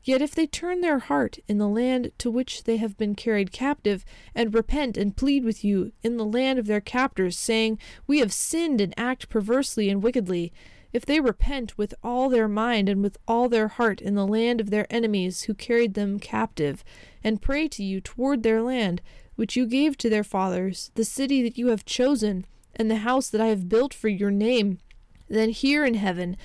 Yet 0.08 0.22
if 0.22 0.34
they 0.34 0.48
turn 0.48 0.80
their 0.80 1.00
heart 1.00 1.38
in 1.50 1.58
the 1.58 1.68
land 1.68 2.14
to 2.20 2.32
which 2.32 2.64
they 2.64 2.78
have 2.78 2.96
been 2.96 3.14
carried 3.14 3.52
captive, 3.52 4.06
and 4.34 4.54
repent 4.54 4.96
and 4.96 5.14
plead 5.14 5.44
with 5.44 5.66
you 5.66 5.92
in 6.02 6.16
the 6.16 6.24
land 6.24 6.58
of 6.58 6.66
their 6.66 6.80
captors, 6.80 7.38
saying, 7.38 7.78
We 8.08 8.20
have 8.20 8.32
sinned 8.32 8.80
and 8.80 8.94
act 8.96 9.28
perversely 9.28 9.90
and 9.90 10.02
wickedly, 10.02 10.54
if 10.94 11.06
they 11.06 11.20
repent 11.20 11.78
with 11.78 11.94
all 12.02 12.30
their 12.30 12.48
mind 12.48 12.88
and 12.88 13.04
with 13.04 13.18
all 13.28 13.50
their 13.50 13.68
heart 13.68 14.02
in 14.02 14.16
the 14.16 14.26
land 14.26 14.62
of 14.62 14.70
their 14.70 14.88
enemies 14.90 15.42
who 15.42 15.54
carried 15.54 15.94
them 15.94 16.22
captive, 16.22 16.86
and 17.22 17.42
pray 17.42 17.68
to 17.68 17.84
you 17.84 18.00
toward 18.00 18.44
their 18.44 18.62
land, 18.62 19.02
which 19.36 19.58
you 19.58 19.68
gave 19.68 19.98
to 19.98 20.10
their 20.10 20.24
fathers, 20.24 20.90
the 20.96 21.04
city 21.04 21.44
that 21.44 21.58
you 21.58 21.68
have 21.68 21.84
chosen, 21.84 22.46
and 22.78 22.90
the 22.90 23.04
house 23.04 23.30
that 23.30 23.42
I 23.42 23.48
have 23.48 23.68
built 23.68 23.94
for 23.94 24.08
your 24.08 24.32
name, 24.32 24.80
then 25.28 25.50
hear 25.50 25.84
in 25.84 25.96
heaven 25.96 26.38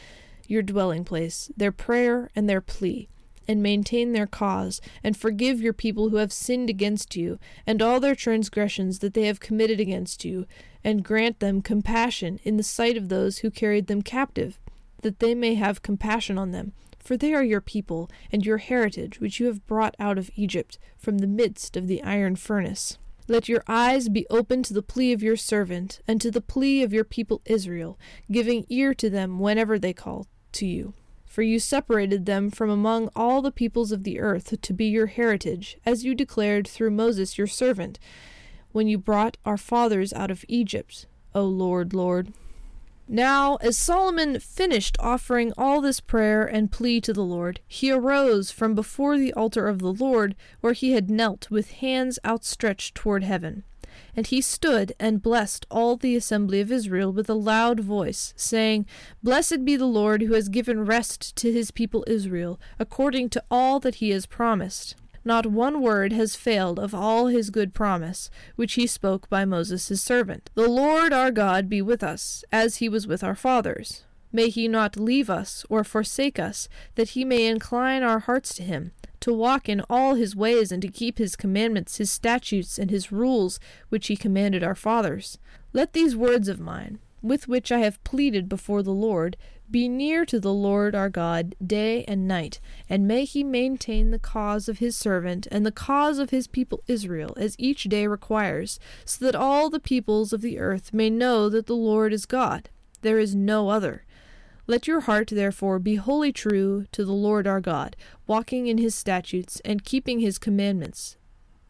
your 0.48 0.62
dwelling 0.62 1.04
place, 1.04 1.48
their 1.56 1.70
prayer 1.70 2.28
and 2.34 2.50
their 2.50 2.60
plea 2.60 3.08
and 3.46 3.62
maintain 3.62 4.12
their 4.12 4.26
cause, 4.26 4.80
and 5.02 5.16
forgive 5.16 5.60
your 5.60 5.72
people 5.72 6.08
who 6.08 6.16
have 6.16 6.32
sinned 6.32 6.70
against 6.70 7.16
you, 7.16 7.38
and 7.66 7.80
all 7.80 8.00
their 8.00 8.14
transgressions 8.14 8.98
that 9.00 9.14
they 9.14 9.26
have 9.26 9.40
committed 9.40 9.80
against 9.80 10.24
you, 10.24 10.46
and 10.84 11.04
grant 11.04 11.40
them 11.40 11.62
compassion 11.62 12.40
in 12.44 12.56
the 12.56 12.62
sight 12.62 12.96
of 12.96 13.08
those 13.08 13.38
who 13.38 13.50
carried 13.50 13.86
them 13.86 14.02
captive, 14.02 14.58
that 15.02 15.18
they 15.18 15.34
may 15.34 15.54
have 15.54 15.82
compassion 15.82 16.38
on 16.38 16.50
them. 16.50 16.72
For 16.98 17.16
they 17.16 17.34
are 17.34 17.42
your 17.42 17.60
people, 17.60 18.08
and 18.30 18.46
your 18.46 18.58
heritage, 18.58 19.20
which 19.20 19.40
you 19.40 19.46
have 19.46 19.66
brought 19.66 19.96
out 19.98 20.18
of 20.18 20.30
Egypt, 20.36 20.78
from 20.96 21.18
the 21.18 21.26
midst 21.26 21.76
of 21.76 21.88
the 21.88 22.02
iron 22.02 22.36
furnace. 22.36 22.96
Let 23.28 23.48
your 23.48 23.64
eyes 23.66 24.08
be 24.08 24.26
open 24.30 24.62
to 24.64 24.74
the 24.74 24.82
plea 24.82 25.12
of 25.12 25.22
your 25.22 25.36
servant, 25.36 26.00
and 26.06 26.20
to 26.20 26.30
the 26.30 26.40
plea 26.40 26.82
of 26.82 26.92
your 26.92 27.04
people 27.04 27.40
Israel, 27.44 27.98
giving 28.30 28.66
ear 28.68 28.94
to 28.94 29.10
them 29.10 29.38
whenever 29.38 29.78
they 29.78 29.92
call 29.92 30.26
to 30.52 30.66
you. 30.66 30.94
For 31.32 31.40
you 31.40 31.60
separated 31.60 32.26
them 32.26 32.50
from 32.50 32.68
among 32.68 33.08
all 33.16 33.40
the 33.40 33.50
peoples 33.50 33.90
of 33.90 34.04
the 34.04 34.20
earth 34.20 34.60
to 34.60 34.74
be 34.74 34.84
your 34.84 35.06
heritage, 35.06 35.78
as 35.86 36.04
you 36.04 36.14
declared 36.14 36.68
through 36.68 36.90
Moses 36.90 37.38
your 37.38 37.46
servant, 37.46 37.98
when 38.72 38.86
you 38.86 38.98
brought 38.98 39.38
our 39.46 39.56
fathers 39.56 40.12
out 40.12 40.30
of 40.30 40.44
Egypt, 40.46 41.06
O 41.34 41.42
Lord, 41.44 41.94
Lord. 41.94 42.34
Now, 43.08 43.56
as 43.62 43.78
Solomon 43.78 44.40
finished 44.40 44.98
offering 45.00 45.54
all 45.56 45.80
this 45.80 46.00
prayer 46.00 46.44
and 46.44 46.70
plea 46.70 47.00
to 47.00 47.14
the 47.14 47.24
Lord, 47.24 47.60
he 47.66 47.90
arose 47.90 48.50
from 48.50 48.74
before 48.74 49.16
the 49.16 49.32
altar 49.32 49.68
of 49.68 49.78
the 49.78 49.94
Lord, 49.94 50.36
where 50.60 50.74
he 50.74 50.92
had 50.92 51.10
knelt 51.10 51.50
with 51.50 51.70
hands 51.70 52.18
outstretched 52.26 52.94
toward 52.94 53.24
heaven. 53.24 53.64
And 54.14 54.26
he 54.26 54.40
stood 54.40 54.92
and 55.00 55.22
blessed 55.22 55.64
all 55.70 55.96
the 55.96 56.16
assembly 56.16 56.60
of 56.60 56.70
Israel 56.70 57.12
with 57.12 57.30
a 57.30 57.34
loud 57.34 57.80
voice, 57.80 58.34
saying, 58.36 58.86
Blessed 59.22 59.64
be 59.64 59.76
the 59.76 59.86
Lord 59.86 60.22
who 60.22 60.34
has 60.34 60.48
given 60.48 60.84
rest 60.84 61.34
to 61.36 61.52
his 61.52 61.70
people 61.70 62.04
Israel, 62.06 62.60
according 62.78 63.30
to 63.30 63.44
all 63.50 63.80
that 63.80 63.96
he 63.96 64.10
has 64.10 64.26
promised. 64.26 64.96
Not 65.24 65.46
one 65.46 65.80
word 65.80 66.12
has 66.12 66.34
failed 66.34 66.78
of 66.78 66.94
all 66.94 67.28
his 67.28 67.50
good 67.50 67.72
promise, 67.72 68.28
which 68.56 68.74
he 68.74 68.86
spoke 68.86 69.30
by 69.30 69.44
Moses 69.44 69.88
his 69.88 70.02
servant. 70.02 70.50
The 70.54 70.68
Lord 70.68 71.12
our 71.12 71.30
God 71.30 71.68
be 71.68 71.80
with 71.80 72.02
us, 72.02 72.44
as 72.50 72.76
he 72.76 72.88
was 72.88 73.06
with 73.06 73.22
our 73.22 73.36
fathers. 73.36 74.04
May 74.32 74.48
he 74.48 74.66
not 74.66 74.96
leave 74.96 75.30
us 75.30 75.64
or 75.68 75.84
forsake 75.84 76.38
us, 76.38 76.68
that 76.96 77.10
he 77.10 77.24
may 77.24 77.46
incline 77.46 78.02
our 78.02 78.18
hearts 78.20 78.54
to 78.54 78.62
him 78.62 78.92
to 79.22 79.32
walk 79.32 79.68
in 79.68 79.82
all 79.88 80.14
his 80.14 80.36
ways 80.36 80.70
and 80.70 80.82
to 80.82 80.88
keep 80.88 81.18
his 81.18 81.36
commandments, 81.36 81.96
his 81.96 82.10
statutes, 82.10 82.78
and 82.78 82.90
his 82.90 83.10
rules, 83.10 83.58
which 83.88 84.08
he 84.08 84.16
commanded 84.16 84.62
our 84.62 84.74
fathers. 84.74 85.38
Let 85.72 85.92
these 85.92 86.14
words 86.14 86.48
of 86.48 86.60
mine, 86.60 86.98
with 87.22 87.48
which 87.48 87.72
I 87.72 87.78
have 87.78 88.02
pleaded 88.04 88.48
before 88.48 88.82
the 88.82 88.92
Lord, 88.92 89.36
be 89.70 89.88
near 89.88 90.26
to 90.26 90.38
the 90.38 90.52
Lord 90.52 90.94
our 90.94 91.08
God 91.08 91.54
day 91.64 92.04
and 92.04 92.28
night, 92.28 92.60
and 92.90 93.08
may 93.08 93.24
he 93.24 93.42
maintain 93.42 94.10
the 94.10 94.18
cause 94.18 94.68
of 94.68 94.78
his 94.78 94.96
servant 94.96 95.48
and 95.50 95.64
the 95.64 95.72
cause 95.72 96.18
of 96.18 96.28
his 96.28 96.46
people 96.46 96.82
Israel, 96.86 97.32
as 97.38 97.56
each 97.58 97.84
day 97.84 98.06
requires, 98.06 98.78
so 99.06 99.24
that 99.24 99.34
all 99.34 99.70
the 99.70 99.80
peoples 99.80 100.34
of 100.34 100.42
the 100.42 100.58
earth 100.58 100.92
may 100.92 101.08
know 101.08 101.48
that 101.48 101.66
the 101.66 101.76
Lord 101.76 102.12
is 102.12 102.26
God. 102.26 102.68
There 103.00 103.18
is 103.18 103.34
no 103.34 103.70
other. 103.70 104.04
Let 104.66 104.86
your 104.86 105.00
heart, 105.00 105.28
therefore, 105.32 105.78
be 105.78 105.96
wholly 105.96 106.32
true 106.32 106.86
to 106.92 107.04
the 107.04 107.12
Lord 107.12 107.46
our 107.46 107.60
God, 107.60 107.96
walking 108.26 108.68
in 108.68 108.78
his 108.78 108.94
statutes 108.94 109.60
and 109.64 109.84
keeping 109.84 110.20
his 110.20 110.38
commandments, 110.38 111.16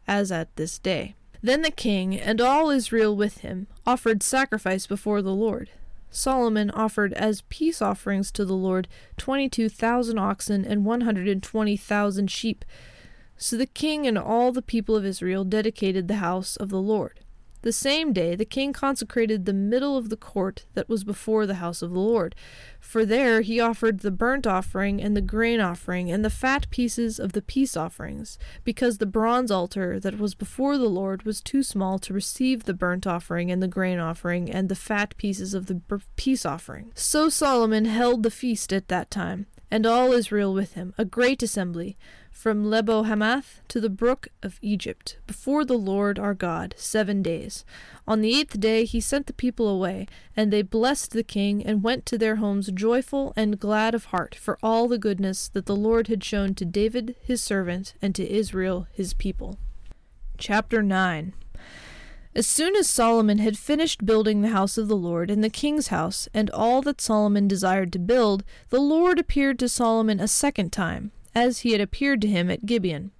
as 0.07 0.31
at 0.31 0.55
this 0.55 0.77
day. 0.77 1.15
Then 1.41 1.63
the 1.63 1.71
king 1.71 2.17
and 2.17 2.39
all 2.39 2.69
Israel 2.69 3.15
with 3.15 3.39
him 3.39 3.67
offered 3.85 4.23
sacrifice 4.23 4.87
before 4.87 5.21
the 5.21 5.33
Lord. 5.33 5.71
Solomon 6.09 6.69
offered 6.69 7.11
as 7.13 7.41
peace 7.49 7.81
offerings 7.81 8.31
to 8.33 8.45
the 8.45 8.53
Lord 8.53 8.87
twenty 9.17 9.49
two 9.49 9.67
thousand 9.67 10.19
oxen 10.19 10.63
and 10.63 10.85
one 10.85 11.01
hundred 11.01 11.27
and 11.27 11.41
twenty 11.41 11.75
thousand 11.75 12.29
sheep. 12.29 12.63
So 13.35 13.57
the 13.57 13.65
king 13.65 14.05
and 14.05 14.17
all 14.17 14.51
the 14.51 14.61
people 14.61 14.95
of 14.95 15.03
Israel 15.03 15.43
dedicated 15.43 16.07
the 16.07 16.17
house 16.17 16.55
of 16.55 16.69
the 16.69 16.79
Lord. 16.79 17.19
The 17.63 17.71
same 17.71 18.11
day 18.11 18.35
the 18.35 18.45
king 18.45 18.73
consecrated 18.73 19.45
the 19.45 19.53
middle 19.53 19.97
of 19.97 20.09
the 20.09 20.17
court 20.17 20.65
that 20.73 20.89
was 20.89 21.05
before 21.05 21.45
the 21.45 21.55
house 21.55 21.81
of 21.81 21.91
the 21.91 21.99
Lord, 21.99 22.35
for 22.77 23.05
there 23.05 23.39
he 23.39 23.59
offered 23.59 24.01
the 24.01 24.11
burnt 24.11 24.45
offering 24.45 25.01
and 25.01 25.15
the 25.15 25.21
grain 25.21 25.61
offering 25.61 26.11
and 26.11 26.25
the 26.25 26.29
fat 26.29 26.69
pieces 26.69 27.19
of 27.19 27.31
the 27.31 27.41
peace 27.41 27.77
offerings, 27.77 28.37
because 28.65 28.97
the 28.97 29.05
bronze 29.05 29.49
altar 29.49 29.97
that 29.97 30.19
was 30.19 30.35
before 30.35 30.77
the 30.77 30.89
Lord 30.89 31.23
was 31.23 31.41
too 31.41 31.63
small 31.63 31.99
to 31.99 32.13
receive 32.13 32.65
the 32.65 32.73
burnt 32.73 33.07
offering 33.07 33.49
and 33.49 33.63
the 33.63 33.67
grain 33.69 33.97
offering 33.97 34.51
and 34.51 34.67
the 34.67 34.75
fat 34.75 35.15
pieces 35.15 35.53
of 35.53 35.67
the 35.67 35.81
peace 36.17 36.45
offering. 36.45 36.91
So 36.95 37.29
Solomon 37.29 37.85
held 37.85 38.23
the 38.23 38.29
feast 38.29 38.73
at 38.73 38.89
that 38.89 39.09
time, 39.09 39.47
and 39.73 39.87
all 39.87 40.11
Israel 40.11 40.53
with 40.53 40.73
him, 40.73 40.93
a 40.99 41.03
great 41.03 41.41
assembly 41.41 41.97
from 42.29 42.69
Lebo 42.69 43.01
Hamath 43.01 43.59
to 43.69 43.81
the 43.81 43.89
brook 43.89 44.27
of 44.43 44.59
Egypt, 44.61 45.17
before 45.25 45.65
the 45.65 45.79
Lord 45.79 46.19
our 46.19 46.35
God, 46.35 46.75
seven 46.77 47.23
days. 47.23 47.65
On 48.07 48.21
the 48.21 48.39
eighth 48.39 48.59
day 48.59 48.85
he 48.85 49.01
sent 49.01 49.25
the 49.25 49.33
people 49.33 49.67
away, 49.67 50.05
and 50.37 50.53
they 50.53 50.61
blessed 50.61 51.09
the 51.09 51.23
king, 51.23 51.65
and 51.65 51.81
went 51.81 52.05
to 52.05 52.19
their 52.19 52.35
homes 52.35 52.69
joyful 52.71 53.33
and 53.35 53.59
glad 53.59 53.95
of 53.95 54.05
heart 54.05 54.35
for 54.35 54.59
all 54.61 54.87
the 54.87 54.99
goodness 54.99 55.47
that 55.47 55.65
the 55.65 55.75
Lord 55.75 56.07
had 56.07 56.23
shown 56.23 56.53
to 56.53 56.65
David 56.65 57.15
his 57.23 57.41
servant, 57.41 57.95
and 57.99 58.13
to 58.13 58.29
Israel 58.29 58.85
his 58.91 59.15
people. 59.15 59.57
Chapter 60.37 60.83
9 60.83 61.33
as 62.35 62.47
soon 62.47 62.75
as 62.75 62.89
Solomon 62.89 63.37
had 63.37 63.57
finished 63.57 64.05
building 64.05 64.41
the 64.41 64.49
house 64.49 64.77
of 64.77 64.87
the 64.87 64.95
Lord 64.95 65.29
and 65.29 65.43
the 65.43 65.49
king's 65.49 65.87
house, 65.87 66.27
and 66.33 66.49
all 66.49 66.81
that 66.81 67.01
Solomon 67.01 67.47
desired 67.47 67.93
to 67.93 67.99
build, 67.99 68.43
the 68.69 68.79
Lord 68.79 69.19
appeared 69.19 69.59
to 69.59 69.69
Solomon 69.69 70.19
a 70.19 70.27
second 70.27 70.71
time, 70.71 71.11
as 71.35 71.59
he 71.59 71.71
had 71.71 71.81
appeared 71.81 72.21
to 72.21 72.27
him 72.27 72.49
at 72.49 72.65
Gibeon. 72.65 73.11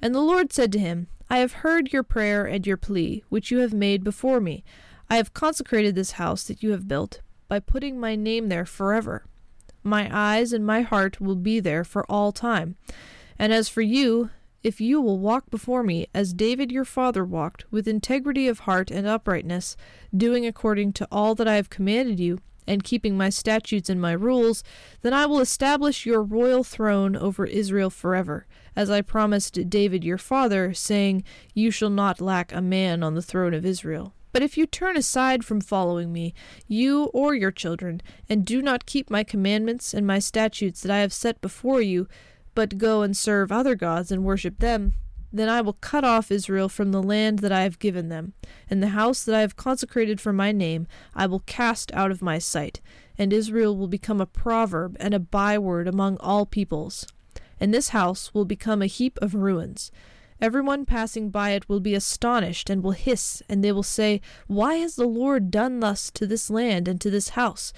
And 0.00 0.14
the 0.14 0.20
Lord 0.20 0.52
said 0.52 0.72
to 0.72 0.78
him, 0.78 1.08
I 1.28 1.38
have 1.38 1.52
heard 1.52 1.92
your 1.92 2.02
prayer 2.02 2.44
and 2.44 2.66
your 2.66 2.76
plea, 2.76 3.24
which 3.28 3.50
you 3.50 3.58
have 3.58 3.74
made 3.74 4.04
before 4.04 4.40
me. 4.40 4.64
I 5.10 5.16
have 5.16 5.34
consecrated 5.34 5.94
this 5.94 6.12
house 6.12 6.44
that 6.44 6.62
you 6.62 6.70
have 6.70 6.88
built, 6.88 7.20
by 7.48 7.60
putting 7.60 8.00
my 8.00 8.16
name 8.16 8.48
there 8.48 8.66
forever. 8.66 9.24
My 9.82 10.08
eyes 10.10 10.52
and 10.52 10.64
my 10.64 10.80
heart 10.80 11.20
will 11.20 11.36
be 11.36 11.60
there 11.60 11.84
for 11.84 12.04
all 12.10 12.32
time. 12.32 12.76
And 13.38 13.52
as 13.52 13.68
for 13.68 13.82
you, 13.82 14.30
if 14.64 14.80
you 14.80 15.00
will 15.00 15.18
walk 15.18 15.50
before 15.50 15.82
me 15.82 16.08
as 16.14 16.32
David 16.32 16.72
your 16.72 16.86
father 16.86 17.24
walked, 17.24 17.70
with 17.70 17.86
integrity 17.86 18.48
of 18.48 18.60
heart 18.60 18.90
and 18.90 19.06
uprightness, 19.06 19.76
doing 20.16 20.46
according 20.46 20.94
to 20.94 21.06
all 21.12 21.34
that 21.34 21.46
I 21.46 21.56
have 21.56 21.70
commanded 21.70 22.18
you, 22.18 22.40
and 22.66 22.82
keeping 22.82 23.16
my 23.16 23.28
statutes 23.28 23.90
and 23.90 24.00
my 24.00 24.12
rules, 24.12 24.64
then 25.02 25.12
I 25.12 25.26
will 25.26 25.40
establish 25.40 26.06
your 26.06 26.22
royal 26.22 26.64
throne 26.64 27.14
over 27.14 27.44
Israel 27.44 27.90
forever, 27.90 28.46
as 28.74 28.90
I 28.90 29.02
promised 29.02 29.68
David 29.68 30.02
your 30.02 30.18
father, 30.18 30.72
saying, 30.72 31.24
You 31.52 31.70
shall 31.70 31.90
not 31.90 32.22
lack 32.22 32.52
a 32.52 32.62
man 32.62 33.02
on 33.02 33.14
the 33.14 33.22
throne 33.22 33.54
of 33.54 33.66
Israel. 33.66 34.14
But 34.32 34.42
if 34.42 34.58
you 34.58 34.66
turn 34.66 34.96
aside 34.96 35.44
from 35.44 35.60
following 35.60 36.12
me, 36.12 36.34
you 36.66 37.04
or 37.12 37.34
your 37.34 37.52
children, 37.52 38.02
and 38.28 38.44
do 38.44 38.60
not 38.60 38.86
keep 38.86 39.08
my 39.08 39.22
commandments 39.22 39.94
and 39.94 40.06
my 40.06 40.18
statutes 40.18 40.80
that 40.80 40.90
I 40.90 40.98
have 41.00 41.12
set 41.12 41.40
before 41.40 41.80
you, 41.80 42.08
but 42.54 42.78
go 42.78 43.02
and 43.02 43.16
serve 43.16 43.50
other 43.50 43.74
gods 43.74 44.10
and 44.12 44.24
worship 44.24 44.58
them, 44.58 44.94
then 45.34 45.48
I 45.48 45.60
will 45.62 45.72
cut 45.72 46.04
off 46.04 46.30
Israel 46.30 46.68
from 46.68 46.92
the 46.92 47.02
land 47.02 47.40
that 47.40 47.50
I 47.50 47.62
have 47.62 47.80
given 47.80 48.08
them, 48.08 48.34
and 48.70 48.80
the 48.80 48.88
house 48.88 49.24
that 49.24 49.34
I 49.34 49.40
have 49.40 49.56
consecrated 49.56 50.20
for 50.20 50.32
my 50.32 50.52
name 50.52 50.86
I 51.12 51.26
will 51.26 51.40
cast 51.40 51.92
out 51.92 52.12
of 52.12 52.22
my 52.22 52.38
sight, 52.38 52.80
and 53.18 53.32
Israel 53.32 53.76
will 53.76 53.88
become 53.88 54.20
a 54.20 54.26
proverb 54.26 54.96
and 55.00 55.12
a 55.12 55.18
byword 55.18 55.88
among 55.88 56.18
all 56.18 56.46
peoples. 56.46 57.06
And 57.58 57.74
this 57.74 57.88
house 57.88 58.32
will 58.32 58.44
become 58.44 58.80
a 58.80 58.86
heap 58.86 59.18
of 59.20 59.34
ruins. 59.34 59.90
Everyone 60.40 60.86
passing 60.86 61.30
by 61.30 61.50
it 61.50 61.68
will 61.68 61.80
be 61.80 61.94
astonished 61.94 62.70
and 62.70 62.82
will 62.82 62.92
hiss, 62.92 63.42
and 63.48 63.64
they 63.64 63.72
will 63.72 63.82
say, 63.82 64.20
Why 64.46 64.76
has 64.76 64.94
the 64.94 65.06
Lord 65.06 65.50
done 65.50 65.80
thus 65.80 66.12
to 66.12 66.26
this 66.28 66.48
land 66.48 66.86
and 66.86 67.00
to 67.00 67.10
this 67.10 67.30
house? 67.30 67.72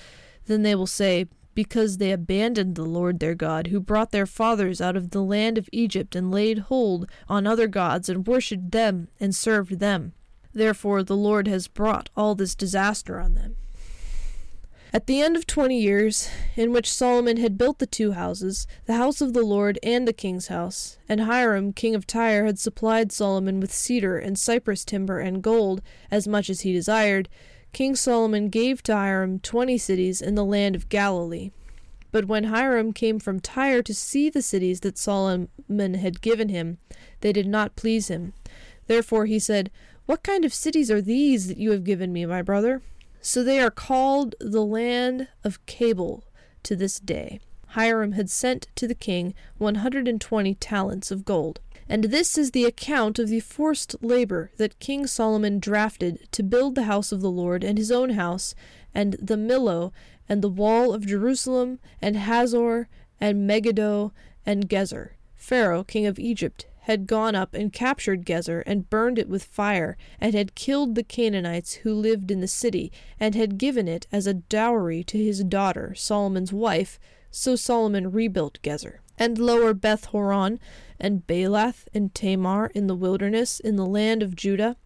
Then 0.46 0.62
they 0.62 0.74
will 0.74 0.86
say, 0.86 1.26
because 1.56 1.96
they 1.96 2.12
abandoned 2.12 2.76
the 2.76 2.84
Lord 2.84 3.18
their 3.18 3.34
God, 3.34 3.68
who 3.68 3.80
brought 3.80 4.12
their 4.12 4.26
fathers 4.26 4.80
out 4.80 4.94
of 4.94 5.10
the 5.10 5.22
land 5.22 5.56
of 5.56 5.70
Egypt 5.72 6.14
and 6.14 6.30
laid 6.30 6.58
hold 6.58 7.10
on 7.28 7.46
other 7.46 7.66
gods 7.66 8.08
and 8.08 8.26
worshipped 8.26 8.70
them 8.70 9.08
and 9.18 9.34
served 9.34 9.80
them. 9.80 10.12
Therefore 10.52 11.02
the 11.02 11.16
Lord 11.16 11.48
has 11.48 11.66
brought 11.66 12.10
all 12.14 12.34
this 12.34 12.54
disaster 12.54 13.18
on 13.18 13.34
them. 13.34 13.56
At 14.92 15.06
the 15.06 15.20
end 15.20 15.34
of 15.34 15.46
twenty 15.46 15.80
years, 15.80 16.28
in 16.56 16.72
which 16.72 16.92
Solomon 16.92 17.38
had 17.38 17.58
built 17.58 17.78
the 17.78 17.86
two 17.86 18.12
houses, 18.12 18.66
the 18.84 18.96
house 18.96 19.20
of 19.20 19.32
the 19.32 19.42
Lord 19.42 19.78
and 19.82 20.06
the 20.06 20.12
king's 20.12 20.48
house, 20.48 20.98
and 21.08 21.22
Hiram 21.22 21.72
king 21.72 21.94
of 21.94 22.06
Tyre 22.06 22.44
had 22.44 22.58
supplied 22.58 23.12
Solomon 23.12 23.60
with 23.60 23.74
cedar 23.74 24.18
and 24.18 24.38
cypress 24.38 24.84
timber 24.84 25.20
and 25.20 25.42
gold, 25.42 25.80
as 26.10 26.28
much 26.28 26.48
as 26.50 26.60
he 26.60 26.72
desired, 26.72 27.28
King 27.72 27.94
Solomon 27.94 28.48
gave 28.48 28.82
to 28.84 28.94
Hiram 28.94 29.38
twenty 29.38 29.76
cities 29.78 30.22
in 30.22 30.34
the 30.34 30.44
land 30.44 30.74
of 30.74 30.88
Galilee. 30.88 31.50
But 32.12 32.26
when 32.26 32.44
Hiram 32.44 32.92
came 32.92 33.18
from 33.18 33.40
Tyre 33.40 33.82
to 33.82 33.94
see 33.94 34.30
the 34.30 34.40
cities 34.40 34.80
that 34.80 34.96
Solomon 34.96 35.94
had 35.94 36.22
given 36.22 36.48
him, 36.48 36.78
they 37.20 37.32
did 37.32 37.46
not 37.46 37.76
please 37.76 38.08
him. 38.08 38.32
Therefore 38.86 39.26
he 39.26 39.38
said, 39.38 39.70
What 40.06 40.22
kind 40.22 40.44
of 40.44 40.54
cities 40.54 40.90
are 40.90 41.02
these 41.02 41.48
that 41.48 41.58
you 41.58 41.72
have 41.72 41.84
given 41.84 42.12
me, 42.12 42.24
my 42.24 42.40
brother? 42.40 42.80
So 43.20 43.42
they 43.42 43.60
are 43.60 43.70
called 43.70 44.34
the 44.40 44.64
land 44.64 45.28
of 45.44 45.64
Cabul 45.66 46.24
to 46.62 46.76
this 46.76 46.98
day. 47.00 47.40
Hiram 47.70 48.12
had 48.12 48.30
sent 48.30 48.68
to 48.76 48.86
the 48.86 48.94
king 48.94 49.34
one 49.58 49.76
hundred 49.76 50.08
and 50.08 50.20
twenty 50.20 50.54
talents 50.54 51.10
of 51.10 51.24
gold. 51.24 51.60
And 51.88 52.04
this 52.04 52.36
is 52.36 52.50
the 52.50 52.64
account 52.64 53.18
of 53.18 53.28
the 53.28 53.40
forced 53.40 53.94
labor 54.02 54.50
that 54.56 54.80
King 54.80 55.06
Solomon 55.06 55.60
drafted 55.60 56.26
to 56.32 56.42
build 56.42 56.74
the 56.74 56.84
house 56.84 57.12
of 57.12 57.20
the 57.20 57.30
Lord 57.30 57.62
and 57.62 57.78
his 57.78 57.92
own 57.92 58.10
house, 58.10 58.54
and 58.92 59.14
the 59.14 59.36
Millo, 59.36 59.92
and 60.28 60.42
the 60.42 60.48
wall 60.48 60.92
of 60.92 61.06
Jerusalem, 61.06 61.78
and 62.02 62.16
Hazor, 62.16 62.88
and 63.20 63.46
Megiddo, 63.46 64.12
and 64.44 64.68
Gezer. 64.68 65.10
Pharaoh, 65.36 65.84
king 65.84 66.06
of 66.06 66.18
Egypt, 66.18 66.66
had 66.80 67.06
gone 67.06 67.34
up 67.36 67.54
and 67.54 67.72
captured 67.72 68.26
Gezer, 68.26 68.64
and 68.66 68.90
burned 68.90 69.18
it 69.18 69.28
with 69.28 69.44
fire, 69.44 69.96
and 70.20 70.34
had 70.34 70.56
killed 70.56 70.96
the 70.96 71.04
Canaanites 71.04 71.74
who 71.74 71.94
lived 71.94 72.32
in 72.32 72.40
the 72.40 72.48
city, 72.48 72.90
and 73.20 73.36
had 73.36 73.58
given 73.58 73.86
it 73.86 74.08
as 74.10 74.26
a 74.26 74.34
dowry 74.34 75.04
to 75.04 75.18
his 75.18 75.44
daughter, 75.44 75.94
Solomon's 75.94 76.52
wife. 76.52 76.98
So 77.30 77.54
Solomon 77.54 78.10
rebuilt 78.10 78.58
Gezer. 78.62 78.98
And 79.18 79.38
lower 79.38 79.72
Beth 79.74 80.06
Horon, 80.06 80.58
and 80.98 81.26
Baalath 81.26 81.86
and 81.94 82.14
Tamar 82.14 82.70
in 82.74 82.86
the 82.86 82.94
wilderness 82.94 83.60
in 83.60 83.76
the 83.76 83.86
land 83.86 84.22
of 84.22 84.36
Judah, 84.36 84.76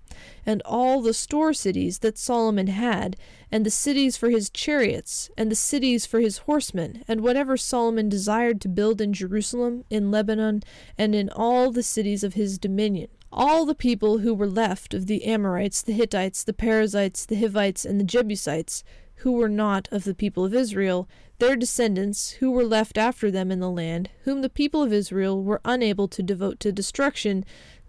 and 0.45 0.61
all 0.65 1.01
the 1.01 1.15
store 1.15 1.53
cities 1.53 2.01
that 2.01 2.19
Solomon 2.19 2.67
had, 2.67 3.17
and 3.51 3.65
the 3.65 3.71
cities 3.71 4.17
for 4.17 4.31
his 4.31 4.51
chariots, 4.51 5.31
and 5.37 5.51
the 5.51 5.57
cities 5.57 6.07
for 6.07 6.21
his 6.21 6.39
horsemen, 6.39 7.05
and 7.07 7.21
whatever 7.21 7.57
Solomon 7.57 8.09
desired 8.09 8.61
to 8.61 8.69
build 8.69 9.01
in 9.01 9.13
Jerusalem, 9.13 9.85
in 9.89 10.11
Lebanon, 10.11 10.63
and 10.99 11.15
in 11.15 11.29
all 11.31 11.71
the 11.71 11.83
cities 11.83 12.25
of 12.25 12.35
his 12.35 12.59
dominion. 12.59 13.09
All 13.33 13.65
the 13.65 13.77
people 13.77 14.19
who 14.19 14.35
were 14.35 14.49
left 14.49 14.93
of 14.93 15.07
the 15.07 15.25
Amorites, 15.25 15.83
the 15.83 15.93
Hittites, 15.93 16.43
the 16.43 16.53
Perizzites, 16.53 17.25
the 17.25 17.41
Hivites, 17.41 17.85
and 17.85 18.01
the 18.01 18.05
Jebusites, 18.05 18.83
who 19.21 19.33
were 19.33 19.49
not 19.49 19.89
of 19.91 20.05
the 20.05 20.15
people 20.15 20.45
of 20.45 20.55
Israel, 20.55 21.09
their 21.39 21.57
descendants, 21.57 22.33
who 22.33 22.51
were 22.51 22.65
left 22.65 22.99
after 22.99 23.31
them 23.31 23.51
in 23.51 23.61
the 23.61 23.71
land, 23.71 24.11
whom 24.25 24.43
the 24.43 24.49
people 24.51 24.83
of 24.83 24.93
Israel 24.93 25.43
were 25.43 25.61
unable 25.65 26.09
to 26.09 26.23
devote 26.23 26.61
to 26.61 26.73
destruction, 26.73 27.45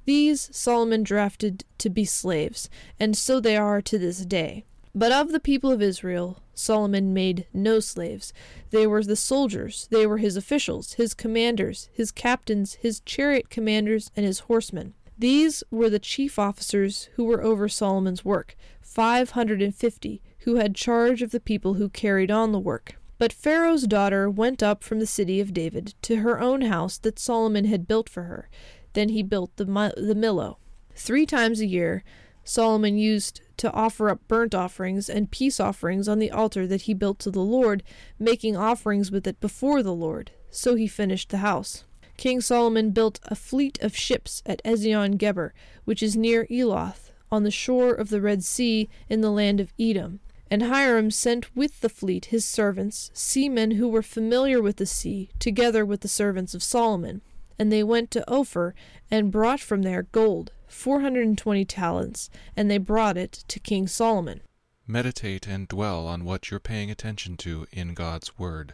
these 0.06 0.50
Solomon 0.52 1.04
drafted 1.04 1.64
to 1.78 1.90
be 1.90 2.06
slaves, 2.06 2.70
and 3.00 3.16
so 3.16 3.40
they 3.40 3.56
are 3.56 3.82
to 3.82 4.00
this 4.00 4.26
day. 4.26 4.66
But 4.94 5.12
of 5.12 5.32
the 5.32 5.40
people 5.40 5.72
of 5.72 5.82
Israel, 5.82 6.42
Solomon 6.54 7.14
made 7.14 7.48
no 7.54 7.80
slaves. 7.80 8.34
They 8.72 8.86
were 8.86 9.04
the 9.04 9.16
soldiers, 9.16 9.88
they 9.90 10.06
were 10.06 10.18
his 10.18 10.36
officials, 10.36 10.94
his 10.94 11.14
commanders, 11.14 11.90
his 11.94 12.12
captains, 12.12 12.74
his 12.76 13.00
chariot 13.02 13.50
commanders, 13.50 14.12
and 14.16 14.26
his 14.26 14.40
horsemen. 14.40 14.96
These 15.18 15.64
were 15.72 15.90
the 15.90 16.00
chief 16.00 16.40
officers 16.40 17.10
who 17.16 17.26
were 17.26 17.44
over 17.44 17.70
Solomon's 17.70 18.26
work, 18.26 18.56
five 18.82 19.32
hundred 19.32 19.62
and 19.62 19.74
fifty, 19.74 20.22
who 20.44 20.56
had 20.56 20.76
charge 20.76 21.22
of 21.22 21.32
the 21.32 21.40
people 21.40 21.76
who 21.76 21.90
carried 21.90 22.32
on 22.32 22.52
the 22.52 22.60
work. 22.60 22.96
But 23.18 23.34
Pharaoh's 23.34 23.86
daughter 23.86 24.30
went 24.30 24.64
up 24.64 24.84
from 24.84 25.00
the 25.00 25.06
city 25.06 25.40
of 25.40 25.54
David 25.54 25.94
to 26.02 26.18
her 26.18 26.42
own 26.42 26.62
house 26.62 26.98
that 27.00 27.20
Solomon 27.20 27.66
had 27.66 27.88
built 27.88 28.10
for 28.10 28.24
her. 28.24 28.50
Then 28.94 29.10
he 29.10 29.22
built 29.22 29.56
the, 29.58 29.66
the 29.66 30.16
Millo. 30.16 30.58
Three 30.96 31.26
times 31.26 31.60
a 31.60 31.68
year, 31.68 32.04
Solomon 32.44 32.98
used 32.98 33.42
to 33.58 33.72
offer 33.72 34.10
up 34.10 34.28
burnt 34.28 34.56
offerings 34.56 35.08
and 35.08 35.30
peace 35.30 35.60
offerings 35.60 36.08
on 36.08 36.18
the 36.18 36.32
altar 36.32 36.66
that 36.66 36.82
he 36.82 36.96
built 36.96 37.20
to 37.20 37.30
the 37.30 37.42
Lord, 37.42 37.84
making 38.18 38.58
offerings 38.58 39.12
with 39.12 39.28
it 39.28 39.40
before 39.40 39.84
the 39.84 39.94
Lord. 39.94 40.32
So 40.50 40.74
he 40.74 40.88
finished 40.88 41.30
the 41.30 41.38
house. 41.38 41.84
King 42.18 42.42
Solomon 42.42 42.92
built 42.92 43.20
a 43.26 43.36
fleet 43.36 43.82
of 43.82 43.96
ships 43.96 44.42
at 44.46 44.64
Ezion 44.64 45.18
Geber, 45.18 45.54
which 45.86 46.02
is 46.04 46.18
near 46.18 46.48
Eloth, 46.50 47.12
on 47.32 47.44
the 47.44 47.52
shore 47.52 47.94
of 47.94 48.10
the 48.10 48.22
Red 48.22 48.44
Sea 48.44 48.90
in 49.10 49.22
the 49.22 49.32
land 49.32 49.60
of 49.60 49.74
Edom. 49.80 50.20
And 50.52 50.64
Hiram 50.64 51.12
sent 51.12 51.56
with 51.56 51.80
the 51.80 51.88
fleet 51.88 52.26
his 52.26 52.44
servants, 52.44 53.10
seamen 53.14 53.72
who 53.72 53.88
were 53.88 54.04
familiar 54.04 54.62
with 54.62 54.76
the 54.76 54.86
sea, 54.86 55.30
together 55.40 55.86
with 55.86 56.02
the 56.02 56.10
servants 56.10 56.54
of 56.54 56.62
Solomon. 56.62 57.22
And 57.58 57.72
they 57.72 57.84
went 57.84 58.12
to 58.12 58.30
Ophir, 58.30 58.76
and 59.10 59.32
brought 59.32 59.62
from 59.62 59.84
there 59.84 60.04
gold, 60.12 60.52
four 60.68 61.00
hundred 61.00 61.26
and 61.26 61.38
twenty 61.38 61.64
talents, 61.64 62.30
and 62.56 62.70
they 62.70 62.78
brought 62.78 63.16
it 63.16 63.32
to 63.48 63.62
King 63.62 63.88
Solomon. 63.88 64.42
Meditate 64.86 65.48
and 65.48 65.70
dwell 65.70 66.06
on 66.06 66.26
what 66.26 66.52
you're 66.52 66.60
paying 66.60 66.92
attention 66.92 67.38
to 67.38 67.66
in 67.72 67.94
God's 67.94 68.38
Word. 68.38 68.74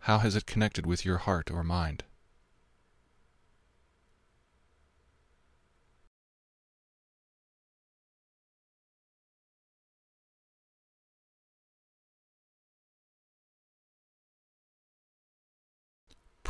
How 0.00 0.18
has 0.18 0.36
it 0.36 0.46
connected 0.46 0.86
with 0.86 1.04
your 1.04 1.18
heart 1.18 1.50
or 1.50 1.64
mind? 1.64 2.04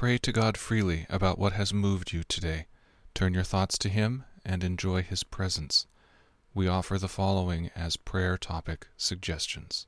Pray 0.02 0.18
to 0.18 0.32
God 0.32 0.56
freely 0.58 1.06
about 1.08 1.38
what 1.38 1.52
has 1.52 1.72
moved 1.72 2.12
you 2.12 2.24
today. 2.24 2.66
Turn 3.14 3.34
your 3.34 3.44
thoughts 3.44 3.78
to 3.78 3.88
Him 3.88 4.24
and 4.44 4.64
enjoy 4.64 5.02
His 5.02 5.22
presence. 5.22 5.86
We 6.52 6.66
offer 6.66 6.98
the 6.98 7.06
following 7.06 7.70
as 7.76 7.96
prayer 7.96 8.36
topic 8.36 8.88
suggestions 8.96 9.86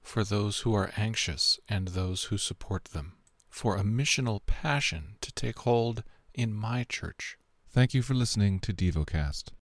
for 0.00 0.22
those 0.22 0.60
who 0.60 0.72
are 0.76 0.92
anxious 0.96 1.58
and 1.68 1.88
those 1.88 2.26
who 2.26 2.38
support 2.38 2.84
them, 2.92 3.14
for 3.48 3.76
a 3.76 3.82
missional 3.82 4.46
passion 4.46 5.16
to 5.22 5.32
take 5.32 5.58
hold 5.58 6.04
in 6.32 6.54
my 6.54 6.84
church. 6.84 7.36
Thank 7.68 7.94
you 7.94 8.02
for 8.02 8.14
listening 8.14 8.60
to 8.60 8.72
DevoCast. 8.72 9.46